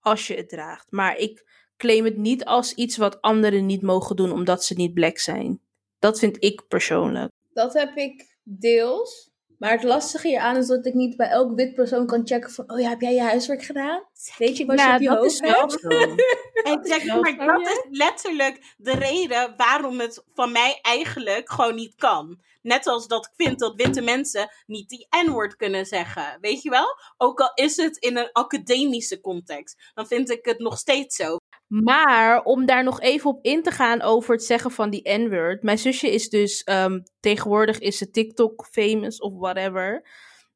[0.00, 0.90] Als je het draagt.
[0.90, 1.44] Maar ik
[1.76, 5.60] claim het niet als iets wat anderen niet mogen doen omdat ze niet black zijn.
[5.98, 7.32] Dat vind ik persoonlijk.
[7.52, 9.29] Dat heb ik deels.
[9.60, 12.72] Maar het lastige hieraan is dat ik niet bij elk wit persoon kan checken van...
[12.72, 14.02] Oh ja, heb jij je huiswerk gedaan?
[14.38, 17.04] Weet je wat je Nou, op je dat hoofd hebt?
[17.04, 22.38] wel maar dat is letterlijk de reden waarom het van mij eigenlijk gewoon niet kan.
[22.62, 26.38] Net als dat ik vind dat witte mensen niet die N-woord kunnen zeggen.
[26.40, 26.86] Weet je wel?
[27.16, 29.90] Ook al is het in een academische context.
[29.94, 31.36] Dan vind ik het nog steeds zo.
[31.70, 35.62] Maar om daar nog even op in te gaan over het zeggen van die N-word.
[35.62, 40.08] Mijn zusje is dus ehm, tegenwoordig is ze TikTok famous of whatever.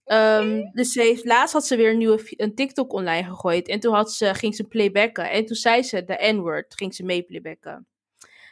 [0.05, 3.69] Ehm, dus ze heeft, laatst had ze weer een nieuwe een TikTok online gegooid.
[3.69, 5.31] En toen had ze, ging ze playbacken.
[5.31, 7.87] En toen zei ze de N-word, ging ze mee playbacken.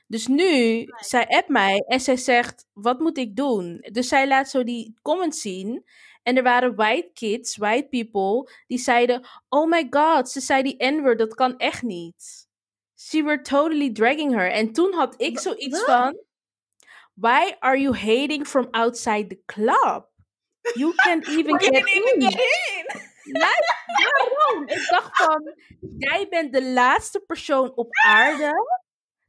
[0.06, 3.88] Dus nu, zij appt mij en zij zegt, wat moet ik doen?
[3.92, 5.84] Dus zij laat zo die comments zien.
[6.22, 10.84] En er waren white kids, white people, die zeiden, oh my god, ze zei die
[10.84, 12.50] N-word, dat kan echt niet.
[13.08, 14.50] She were totally dragging her.
[14.50, 16.18] En toen had ik zoiets van,
[17.14, 20.06] why are you hating from outside the club?
[20.74, 22.22] You can't even get even in.
[22.22, 22.40] get
[22.76, 23.10] in!
[23.24, 23.80] Like?
[24.66, 25.54] Ik dacht van,
[25.98, 28.52] jij bent de laatste persoon op aarde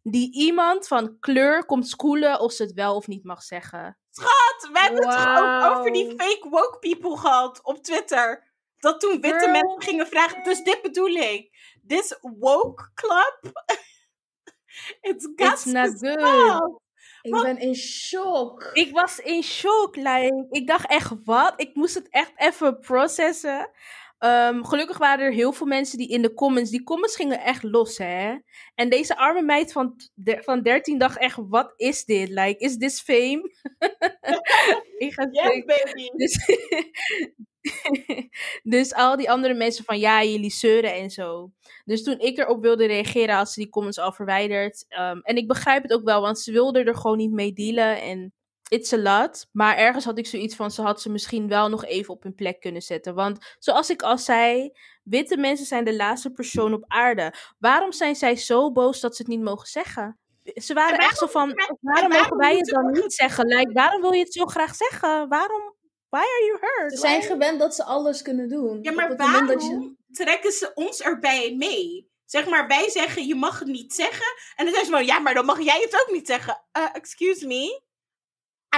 [0.02, 3.98] die iemand van kleur komt schoolen of ze het wel of niet mag zeggen.
[4.10, 8.52] Schat, we hebben het toch ook over die fake woke people gehad op Twitter.
[8.78, 9.52] Dat toen witte Girl.
[9.52, 10.44] mensen gingen vragen.
[10.44, 11.53] Dus dit bedoel ik.
[11.88, 13.40] This woke club.
[15.02, 16.80] It's got not good.
[17.22, 18.70] Ik ben in shock.
[18.74, 19.96] Ik was in shock.
[19.96, 21.54] Like, ik dacht echt, wat?
[21.56, 23.70] Ik moest het echt even processen.
[24.18, 26.70] Ehm, gelukkig waren er heel veel mensen die in de comments...
[26.70, 28.36] Die comments gingen echt los, hè?
[28.76, 32.30] En deze arme meid van, de- van 13 dacht echt, wat is dit?
[32.30, 33.52] Like, is this fame?
[34.98, 35.66] ik ga Yes, stuk.
[35.66, 36.10] baby.
[36.16, 36.38] Dus,
[38.64, 41.52] dus al die andere mensen van ja, jullie zeuren en zo.
[41.86, 44.86] Dus toen ik erop wilde reageren, had ze die comments al verwijderd.
[44.88, 48.02] Ehm, en ik begrijp het ook wel, want ze wilde er gewoon niet mee dealen.
[48.02, 48.34] En
[48.70, 49.48] it's a lot.
[49.52, 52.36] Maar ergens had ik zoiets van, ze had ze misschien wel nog even op hun
[52.36, 53.16] plek kunnen zetten.
[53.16, 54.72] Want zoals ik al zei,
[55.04, 57.34] witte mensen zijn de laatste persoon op aarde.
[57.60, 60.18] Waarom zijn zij zo boos dat ze het niet mogen zeggen?
[60.56, 63.46] Ze waren En echt zo van, waarom- waarom en mogen wij het dan niet zeggen?
[63.48, 65.30] Like, waarom wil je het zo graag zeggen?
[65.30, 65.74] Waarom?
[66.14, 66.92] Why are you hurt?
[66.94, 68.80] Ze zijn Why- gewend dat ze alles kunnen doen.
[68.82, 72.12] Ja, maar dat je- waarom trekken ze ons erbij mee?
[72.26, 74.26] Zeg maar, wij zeggen je mag het niet zeggen.
[74.56, 76.64] En dan zeggen ze van, ja, maar dan mag jij het ook niet zeggen.
[76.78, 77.82] Uh, excuse me?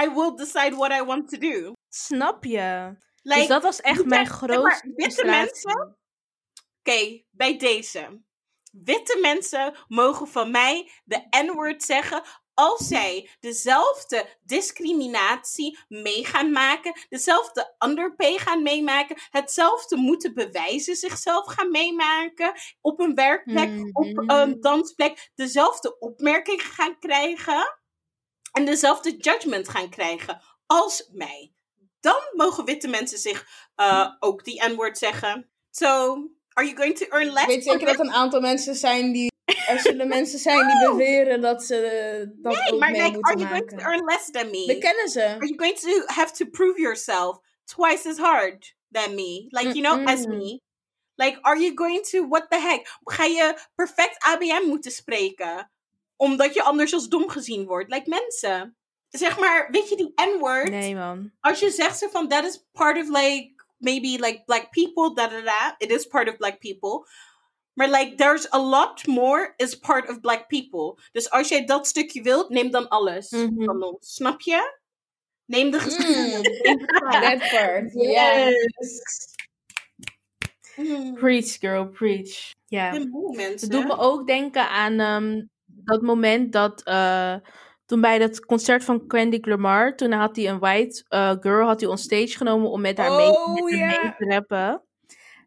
[0.04, 1.72] I will decide what I want to do.
[1.88, 2.94] Snap je?
[3.22, 5.96] Like, dus dat was echt mijn grootste witte mensen-
[6.82, 8.22] Oké, bij deze.
[8.72, 12.22] Witte mensen mogen van mij de N-word zeggen
[12.58, 21.46] als zij dezelfde discriminatie mee gaan maken, dezelfde underpay gaan meemaken, hetzelfde moeten bewijzen zichzelf
[21.46, 24.30] gaan meemaken, op een werkplek, op Mhm.
[24.30, 27.78] een dansplek, dezelfde opmerkingen gaan krijgen
[28.52, 31.52] en dezelfde judgment gaan krijgen als mij.
[32.00, 35.50] Dan mogen witte mensen zich eh, ook die N-word zeggen.
[35.70, 36.16] So,
[36.52, 37.42] Are you going to earn less?
[37.46, 39.32] Ik weet zeker dat een aantal mensen zijn die...
[39.66, 43.12] Er zullen mensen zijn die beweren dat ze eh, dat Nee, ook maar mee like,
[43.12, 43.78] moeten are you going maken.
[43.78, 44.66] to earn less than me?
[44.66, 45.24] We kennen ze.
[45.26, 49.46] Are you going to have to prove yourself twice as hard than me?
[49.48, 50.60] Like, you know, as me.
[51.14, 52.98] Like, are you going to, what the heck?
[53.04, 55.70] Ga je perfect ABM moeten spreken?
[56.16, 57.90] Omdat je anders als dom gezien wordt?
[57.90, 58.76] Like, mensen.
[59.08, 60.68] Zeg maar, weet je die N-word?
[60.70, 61.32] Nee, man.
[61.40, 65.28] Als je zegt ze van, that is part of like, maybe like black people, da
[65.28, 65.74] da da.
[65.78, 67.06] It is part of black people.
[67.76, 71.02] Maar like, there's a lot more is part of black people.
[71.12, 73.64] Dus als jij dat stukje wilt, neem dan alles Mhm.
[73.64, 74.14] van ons.
[74.14, 74.78] Snap je?
[75.44, 76.60] Neem de geschiedenis.
[76.98, 77.20] Taal.
[77.22, 77.92] That part.
[80.76, 81.14] Mm.
[81.14, 82.50] Preach, girl, preach.
[82.66, 82.90] Ja.
[82.90, 83.48] Mensen.
[83.60, 87.34] Het doet me ook denken aan ehm, dat moment dat eh,
[87.86, 91.80] toen bij dat concert van Kendrick Lamar, toen had hij een white eh, girl had
[91.80, 94.82] hij on stage genomen om met haar mee, Oh, met mee te rappen.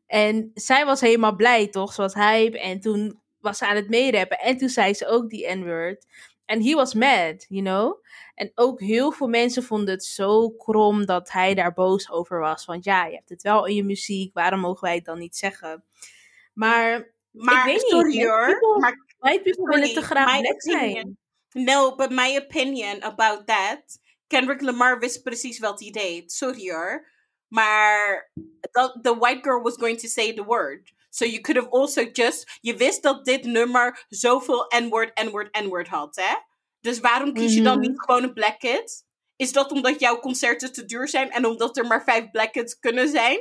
[0.09, 1.93] En zij was helemaal blij, toch?
[1.93, 5.29] Ze was hype en toen was ze aan het meerappen en toen zei ze ook
[5.29, 6.05] die N-word.
[6.45, 8.03] En he was mad, you know?
[8.35, 12.65] En ook heel veel mensen vonden het zo krom dat hij daar boos over was.
[12.65, 15.35] Want ja, je hebt het wel in je muziek, waarom mogen wij het dan niet
[15.35, 15.83] zeggen?
[16.53, 18.45] Maar maar, weet niet, sorry white hoor.
[18.45, 21.17] people- Maar White people willen te graag black zijn.
[21.51, 23.99] No, but my opinion about that.
[24.27, 26.31] Kendrick Lamar wist precies wat hij deed.
[26.31, 27.07] Sorry hoor.
[27.49, 28.31] Maar
[28.71, 30.91] dat, the white girl was going to say the word.
[31.09, 32.57] So you could have also just...
[32.61, 36.35] Je wist dat dit nummer zoveel N-word, N-word, N-word had, hè?
[36.79, 37.87] Dus waarom kies je dan Mhm.
[37.87, 39.05] niet gewoon een black kid?
[39.35, 42.79] Is dat omdat jouw concerten te duur zijn en omdat er maar vijf black kids
[42.79, 43.39] kunnen zijn?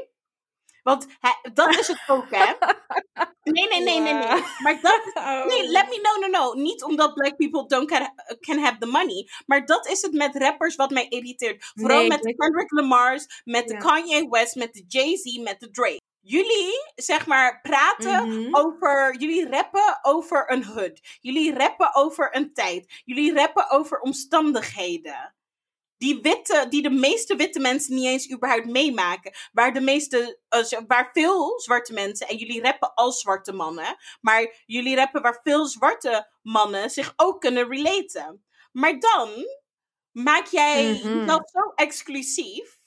[0.89, 2.53] Want hij- dat is het ook, hè?
[3.43, 4.43] Nee, nee, nee, nee, nee.
[4.63, 5.47] Maar dat Oh.
[5.47, 6.61] Nee, let me no, no, no.
[6.63, 8.09] Niet omdat black people don't can,
[8.41, 9.29] can have the money.
[9.47, 11.71] Maar dat is het met rappers wat mij irriteert.
[11.75, 13.79] Vooral Nee, met de Kendrick Lamar's, met de Ja.
[13.81, 16.01] Kanye West, met de Jay-Z, met de Drake.
[16.21, 18.55] Jullie, zeg maar, praten Mhm.
[18.57, 19.17] over...
[19.19, 21.01] Jullie rappen over een hood.
[21.21, 23.03] Jullie rappen over een tijd.
[23.05, 25.35] Jullie rappen over omstandigheden.
[25.99, 29.33] Die, witte, die de meeste witte mensen niet eens überhaupt meemaken.
[29.53, 34.63] Waar, de meeste, eh, waar veel zwarte mensen, en jullie rappen als zwarte mannen, maar
[34.67, 38.45] jullie rappen waar veel zwarte mannen zich ook kunnen relaten.
[38.73, 39.31] Maar dan
[40.13, 41.19] maak jij Mhm.
[41.19, 42.79] jezelf zo exclusief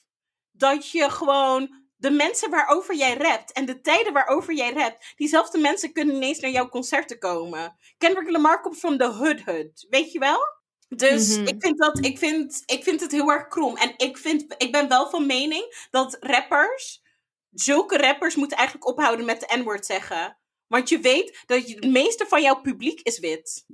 [0.52, 5.58] dat je gewoon de mensen waarover jij rapt en de tijden waarover jij rapt, diezelfde
[5.58, 7.76] mensen kunnen ineens naar jouw concerten komen.
[7.98, 10.40] Kendrick Lamar komt van de hood hood, weet je wel?
[10.96, 11.48] Dus Mhm.
[11.48, 13.78] ik, vind dat, ik, vind, ik vind het heel erg krom.
[13.78, 17.02] En ik, vind, ik ben wel van mening dat rappers,
[17.52, 20.38] zulke rappers moeten eigenlijk ophouden met de N-word zeggen.
[20.68, 23.66] Want je weet dat je, het meeste van jouw publiek is wit.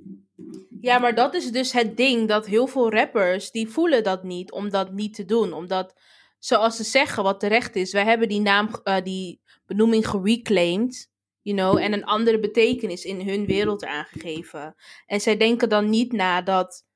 [0.80, 4.52] Ja, maar dat is dus het ding dat heel veel rappers die voelen dat niet
[4.52, 5.94] om dat niet te doen, omdat
[6.38, 11.10] zoals ze zeggen wat terecht is, wij hebben die naam, eh, die benoeming gereclaimed,
[11.42, 14.74] you know, en een andere betekenis in hun wereld aangegeven.
[15.06, 16.86] En zij denken dan niet na dat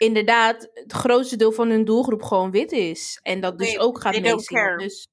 [0.00, 4.12] inderdaad het grootste deel van hun doelgroep gewoon wit is en dat dus ook gaat
[4.12, 4.62] they don't meezingen.
[4.62, 4.78] care.
[4.78, 5.08] Dus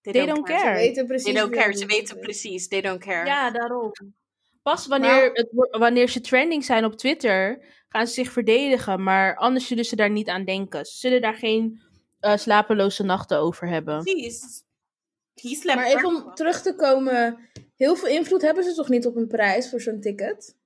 [0.00, 0.74] They, They don't Ze care.
[0.74, 1.32] weten precies.
[1.32, 1.76] They don't care.
[1.76, 2.68] Ze weten precies.
[2.68, 3.26] They don't care.
[3.26, 3.92] Ja, daarom.
[4.62, 9.02] Pas wanneer, het, wanneer ze trending zijn op Twitter, gaan ze zich verdedigen.
[9.02, 10.84] Maar anders zullen ze daar niet aan denken.
[10.84, 11.80] Ze zullen daar geen
[12.20, 14.02] eh, slapeloze nachten over hebben.
[14.02, 14.64] Precies.
[15.64, 17.48] Maar even om terug te komen.
[17.76, 20.56] Heel veel invloed hebben ze toch niet op een prijs voor zo'n ticket?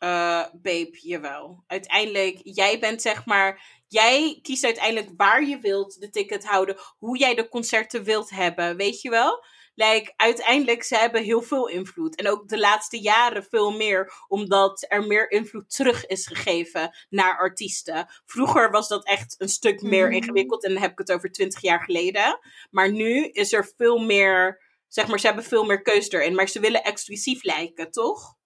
[0.00, 1.64] Eh, babe, jawel.
[1.66, 3.62] Uiteindelijk, jij bent zeg maar.
[3.88, 6.76] Jij kiest uiteindelijk waar je wilt de ticket houden.
[6.98, 8.76] Hoe jij de concerten wilt hebben.
[8.76, 9.44] Weet je wel?
[9.74, 12.16] Like, uiteindelijk, ze hebben heel veel invloed.
[12.16, 14.12] En ook de laatste jaren veel meer.
[14.28, 18.06] Omdat er meer invloed terug is gegeven naar artiesten.
[18.26, 20.14] Vroeger was dat echt een stuk meer Mhm.
[20.16, 20.64] ingewikkeld.
[20.64, 22.38] En dan heb ik het over twintig jaar geleden.
[22.70, 24.62] Maar nu is er veel meer.
[24.88, 26.34] Zeg maar, ze hebben veel meer keus erin.
[26.34, 28.38] Maar ze willen exclusief lijken, toch?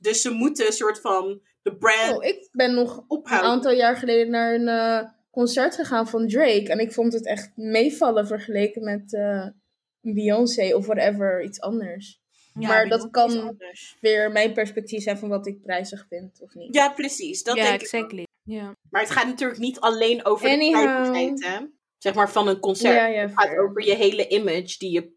[0.00, 3.96] Dus ze moeten een soort van de brand Oh, ik ben nog een aantal jaar
[3.96, 6.68] geleden naar een eh, concert gegaan van Drake.
[6.68, 9.46] En ik vond het echt meevallen vergeleken met eh,
[10.00, 12.20] Beyoncé of whatever, iets anders.
[12.54, 13.58] maar dat kan
[14.00, 16.74] weer mijn perspectief zijn van wat ik prijzig vind of niet.
[16.74, 17.42] Ja, precies.
[17.42, 17.80] Dat ja, denk ik.
[17.80, 18.26] exactly.
[18.42, 18.74] Ja.
[18.90, 20.80] Maar het gaat natuurlijk niet alleen over Anyhow.
[20.80, 21.66] de prijzigheid, hè?
[21.98, 22.94] Zeg maar van een concert.
[22.94, 25.12] Ja, ja, het gaat over je hele image die je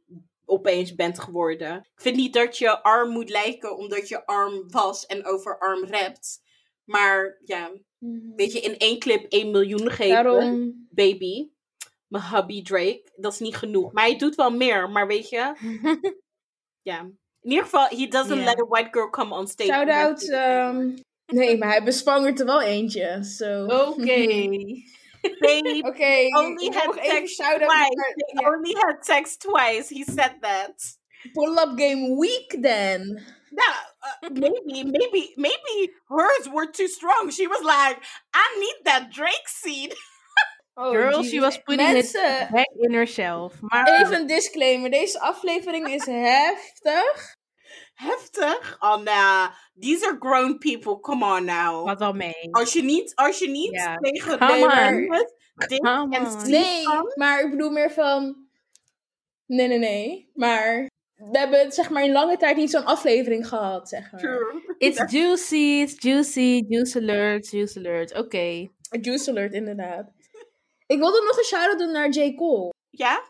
[0.45, 1.75] opeens bent geworden.
[1.77, 5.85] Ik vind niet dat je arm moet lijken omdat je arm was en over arm
[5.85, 6.41] rapt.
[6.83, 8.35] Maar ja, Mhm.
[8.35, 11.47] weet je, in één clip 1 miljoen geven, Daarom, baby.
[12.07, 13.91] Mijn hubby Drake, dat is niet genoeg.
[13.91, 15.53] Maar hij doet wel meer, maar weet je,
[16.81, 16.99] ja.
[17.41, 19.69] In ieder geval, he doesn't let a white girl come on stage.
[19.69, 20.29] shout-out.
[20.29, 20.91] ehm,
[21.25, 23.23] nee, maar hij bespangert er wel eentje.
[23.23, 23.65] So.
[23.65, 24.25] Oké.
[25.41, 27.95] Babe, Oké, only had wil sex shout-out twice.
[27.95, 28.49] naar- They ja.
[28.49, 29.89] only had sex twice.
[29.89, 30.75] He said that.
[31.33, 33.21] pull-up game weak then.
[33.51, 33.77] Yeah,
[34.23, 37.29] uh, maybe, maybe, maybe hers were too strong.
[37.31, 37.97] She was like,
[38.33, 39.93] I need that Drake seed.
[40.75, 41.31] Oh, Girl, Jesus.
[41.31, 43.53] she was putting Mensen, it back in herself.
[43.61, 44.89] Maar even een disclaimer.
[44.89, 47.35] Deze aflevering is heftig.
[47.93, 48.77] Heftig.
[48.79, 49.49] Oh, nah.
[49.79, 50.99] These are grown people.
[50.99, 51.85] Come on now.
[51.85, 52.47] wat wel mee.
[52.51, 53.97] Als je niet, als je niet Ja.
[53.97, 55.25] tegen de
[55.67, 58.47] dit en Nee, maar ik bedoel meer van...
[59.45, 60.29] Nee, nee, nee.
[60.33, 64.21] Maar we hebben zeg maar in lange tijd niet zo'n aflevering gehad, zeg maar.
[64.21, 64.75] True.
[64.77, 68.17] It's juicy, it's juicy, juice alert, juice alert.
[68.17, 68.69] Oké.
[68.95, 70.11] A Juice alert, inderdaad.
[70.87, 72.35] Ik wilde nog een shout-out doen naar J.
[72.35, 72.73] Cole.
[72.89, 73.23] Ja?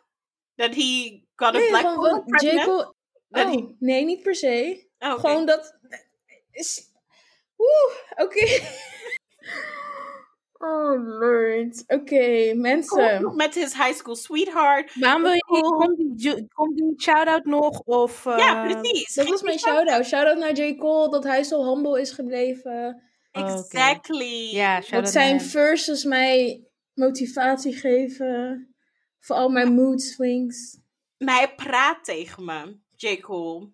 [0.55, 2.63] That he got a Nee, black woman J.
[2.63, 2.93] Cole...
[3.27, 4.87] Dat Oh, hij- nee, niet per se.
[4.99, 5.13] Oh.
[5.19, 5.77] Gewoon dat...
[6.53, 6.91] Is...
[7.57, 8.45] Oeh, oké.
[10.67, 11.83] oh, lord.
[11.87, 13.35] Oké, mensen.
[13.35, 14.95] Met his high school sweetheart.
[14.99, 16.47] Waarom wil je.
[16.53, 17.79] Komt die, shout-out nog?
[17.79, 19.13] Of, ja, eh, precies.
[19.13, 20.05] Dat was mijn shout-out.
[20.05, 20.75] Shout-out naar J.
[20.75, 23.03] Cole, dat hij zo humble is gebleven.
[23.31, 23.51] Oh.
[23.51, 24.49] Exactly.
[24.51, 28.67] Ja, Dat zijn verses mij motivatie geven.
[29.19, 30.77] Voor al mijn mood swings.
[31.17, 33.19] Maar hij praat tegen me, J.
[33.19, 33.71] Cole.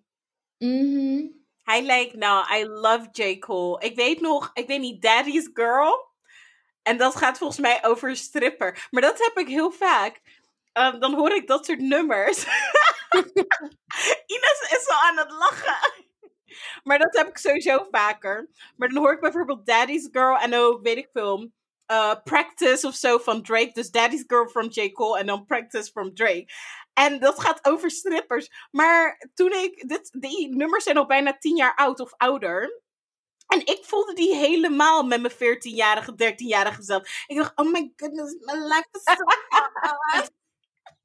[0.58, 1.26] Mhm.
[1.70, 3.38] Hij lijkt, nou, I love J.
[3.38, 3.84] Cole.
[3.84, 6.08] Ik weet nog, ik weet niet, Daddy's Girl.
[6.82, 8.86] En dat gaat volgens mij over stripper.
[8.90, 10.20] Maar dat heb ik heel vaak.
[10.72, 12.44] Ehm, dan hoor ik dat soort nummers.
[14.34, 16.04] Ines is zo aan het lachen.
[16.82, 18.48] Maar dat heb ik sowieso vaker.
[18.76, 21.50] Maar dan hoor ik bijvoorbeeld Daddy's Girl en ook, weet ik veel,
[21.86, 23.72] eh, Practice of zo van Drake.
[23.72, 24.92] Dus Daddy's Girl from J.
[24.92, 26.52] Cole en dan Practice from Drake.
[27.06, 28.50] En dat gaat over strippers.
[28.70, 32.82] Maar toen ik, dit, die nummers zijn al bijna tien jaar oud of ouder.
[33.46, 37.24] En ik voelde die helemaal met mijn 14-jarige, 13-jarige zelf.
[37.26, 39.14] Ik dacht, oh my goodness, my life is so
[39.48, 40.30] hard.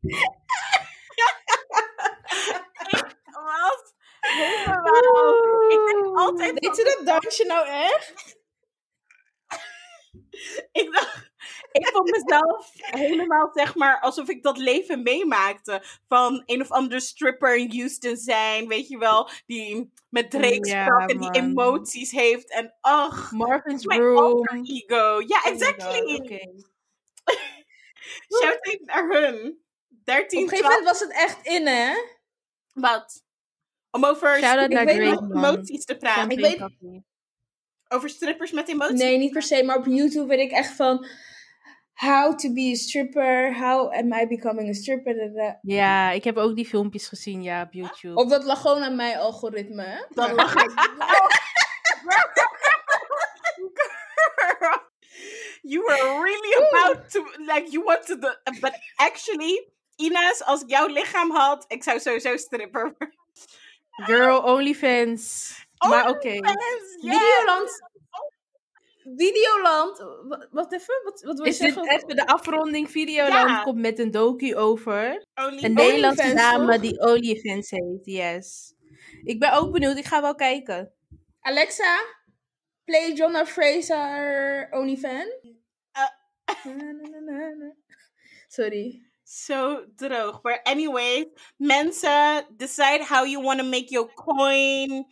[2.91, 4.91] ik was helemaal...
[5.69, 6.55] Ik denk altijd...
[6.55, 8.34] Deed ze dat dansje nou echt?
[10.81, 11.31] ik dacht,
[11.71, 15.83] ik vond mezelf helemaal, zeg maar, alsof ik dat leven meemaakte.
[16.07, 19.29] Van een of andere stripper in Houston zijn, weet je wel.
[19.45, 22.51] Die met Drake Ja, sprak en die emoties heeft.
[22.51, 24.17] En ach, Marvin's mijn Room.
[24.17, 25.21] alter ego.
[25.27, 25.99] Ja, Oh exactly.
[26.01, 26.39] God, oké.
[28.41, 29.63] Shout-out naar hun.
[30.03, 30.79] 13, Op een gegeven 12.
[30.79, 31.93] moment was het echt in, hè?
[32.73, 33.23] Wat?
[33.91, 34.39] Om over
[35.35, 36.29] emoties te praten.
[36.29, 37.03] Ik weet-.
[37.95, 38.99] Over strippers met emoties.
[38.99, 39.63] Nee, niet per se.
[39.63, 41.05] Maar op YouTube weet ik echt van...
[41.95, 43.57] How to be a stripper.
[43.57, 45.59] How am I becoming a stripper?
[45.61, 48.15] Ja, ik heb ook die filmpjes gezien, ja, op YouTube.
[48.15, 50.07] Of dat lag gewoon aan mijn algoritme.
[50.13, 50.35] Girl,
[55.61, 60.87] you were really about to, like, you wanted the, but actually, Ines, als ik jouw
[60.87, 62.95] lichaam had, ik zou sowieso stripper.
[63.89, 65.53] Girl, OnlyFans.
[65.89, 66.29] Maar oké.
[66.29, 67.17] Yes, yes.
[67.17, 67.83] Videoland.
[69.15, 69.97] Videoland.
[70.51, 71.01] Wat, even?
[71.03, 71.93] Wat, wat wil je Is dit zeggen?
[71.95, 72.91] even de afronding?
[72.91, 73.61] Videoland Ja.
[73.63, 78.05] komt met een docu over Only een Nederlandse OnlyFans, dame die OnlyFans heeft.
[78.05, 78.73] Yes.
[79.23, 79.97] Ik ben ook benieuwd.
[79.97, 80.93] Ik ga wel kijken.
[81.41, 81.99] Alexa,
[82.83, 85.25] play Jonna Fraser OnlyFan.
[85.43, 86.07] Uh.
[86.63, 87.73] Na, na, na, na, na.
[88.47, 89.01] Sorry.
[89.23, 90.41] Zo droog.
[90.41, 95.05] But anyway, mensen, decide how you want to make your coin.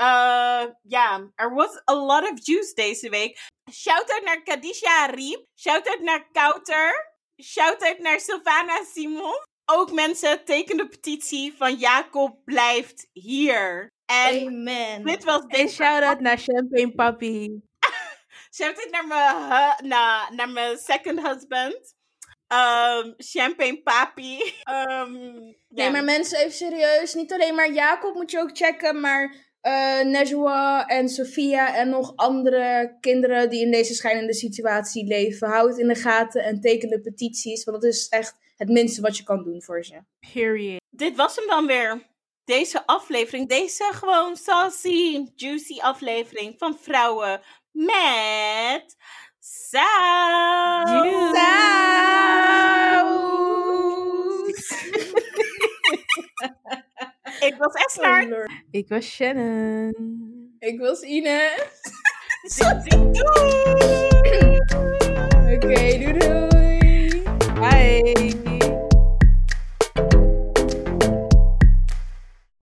[0.00, 3.38] Uh, ja, er was a lot of juice deze week.
[3.72, 5.44] Shout-out naar Kadisha Riep.
[5.58, 7.14] Shout-out naar Kouter.
[7.42, 9.34] Shout-out naar Sylvana Simon.
[9.64, 13.88] Ook mensen, teken de petitie van Jacob blijft hier.
[14.06, 15.04] En Amen.
[15.04, 17.62] dit was En deze shout-out naar Champagne Papi.
[18.56, 21.94] Shout-out naar mijn, hu- naar, naar mijn second husband.
[22.52, 24.54] Um, Champagne Papi.
[24.70, 27.14] Um, Nee, maar mensen, even serieus.
[27.14, 32.12] Niet alleen maar Jacob moet je ook checken, maar eh Najwa en Sofia en nog
[32.16, 35.48] andere kinderen die in deze schijnende situatie leven.
[35.48, 39.00] Hou het in de gaten en teken de petities, want dat is echt het minste
[39.00, 40.00] wat je kan doen voor ze.
[40.32, 40.80] Period.
[40.90, 42.08] Dit was hem dan weer.
[42.44, 43.48] Deze aflevering.
[43.48, 47.40] Deze gewoon saucy, juicy aflevering van Vrouwen
[47.72, 48.96] met
[49.38, 49.80] Saus.
[57.40, 58.50] Ik was Esther.
[58.70, 59.94] ik was Shannon.
[60.58, 61.68] Ik was Ine.
[62.88, 64.60] Doei.
[65.54, 67.22] Oké, doei doei.
[67.60, 68.39] Bye.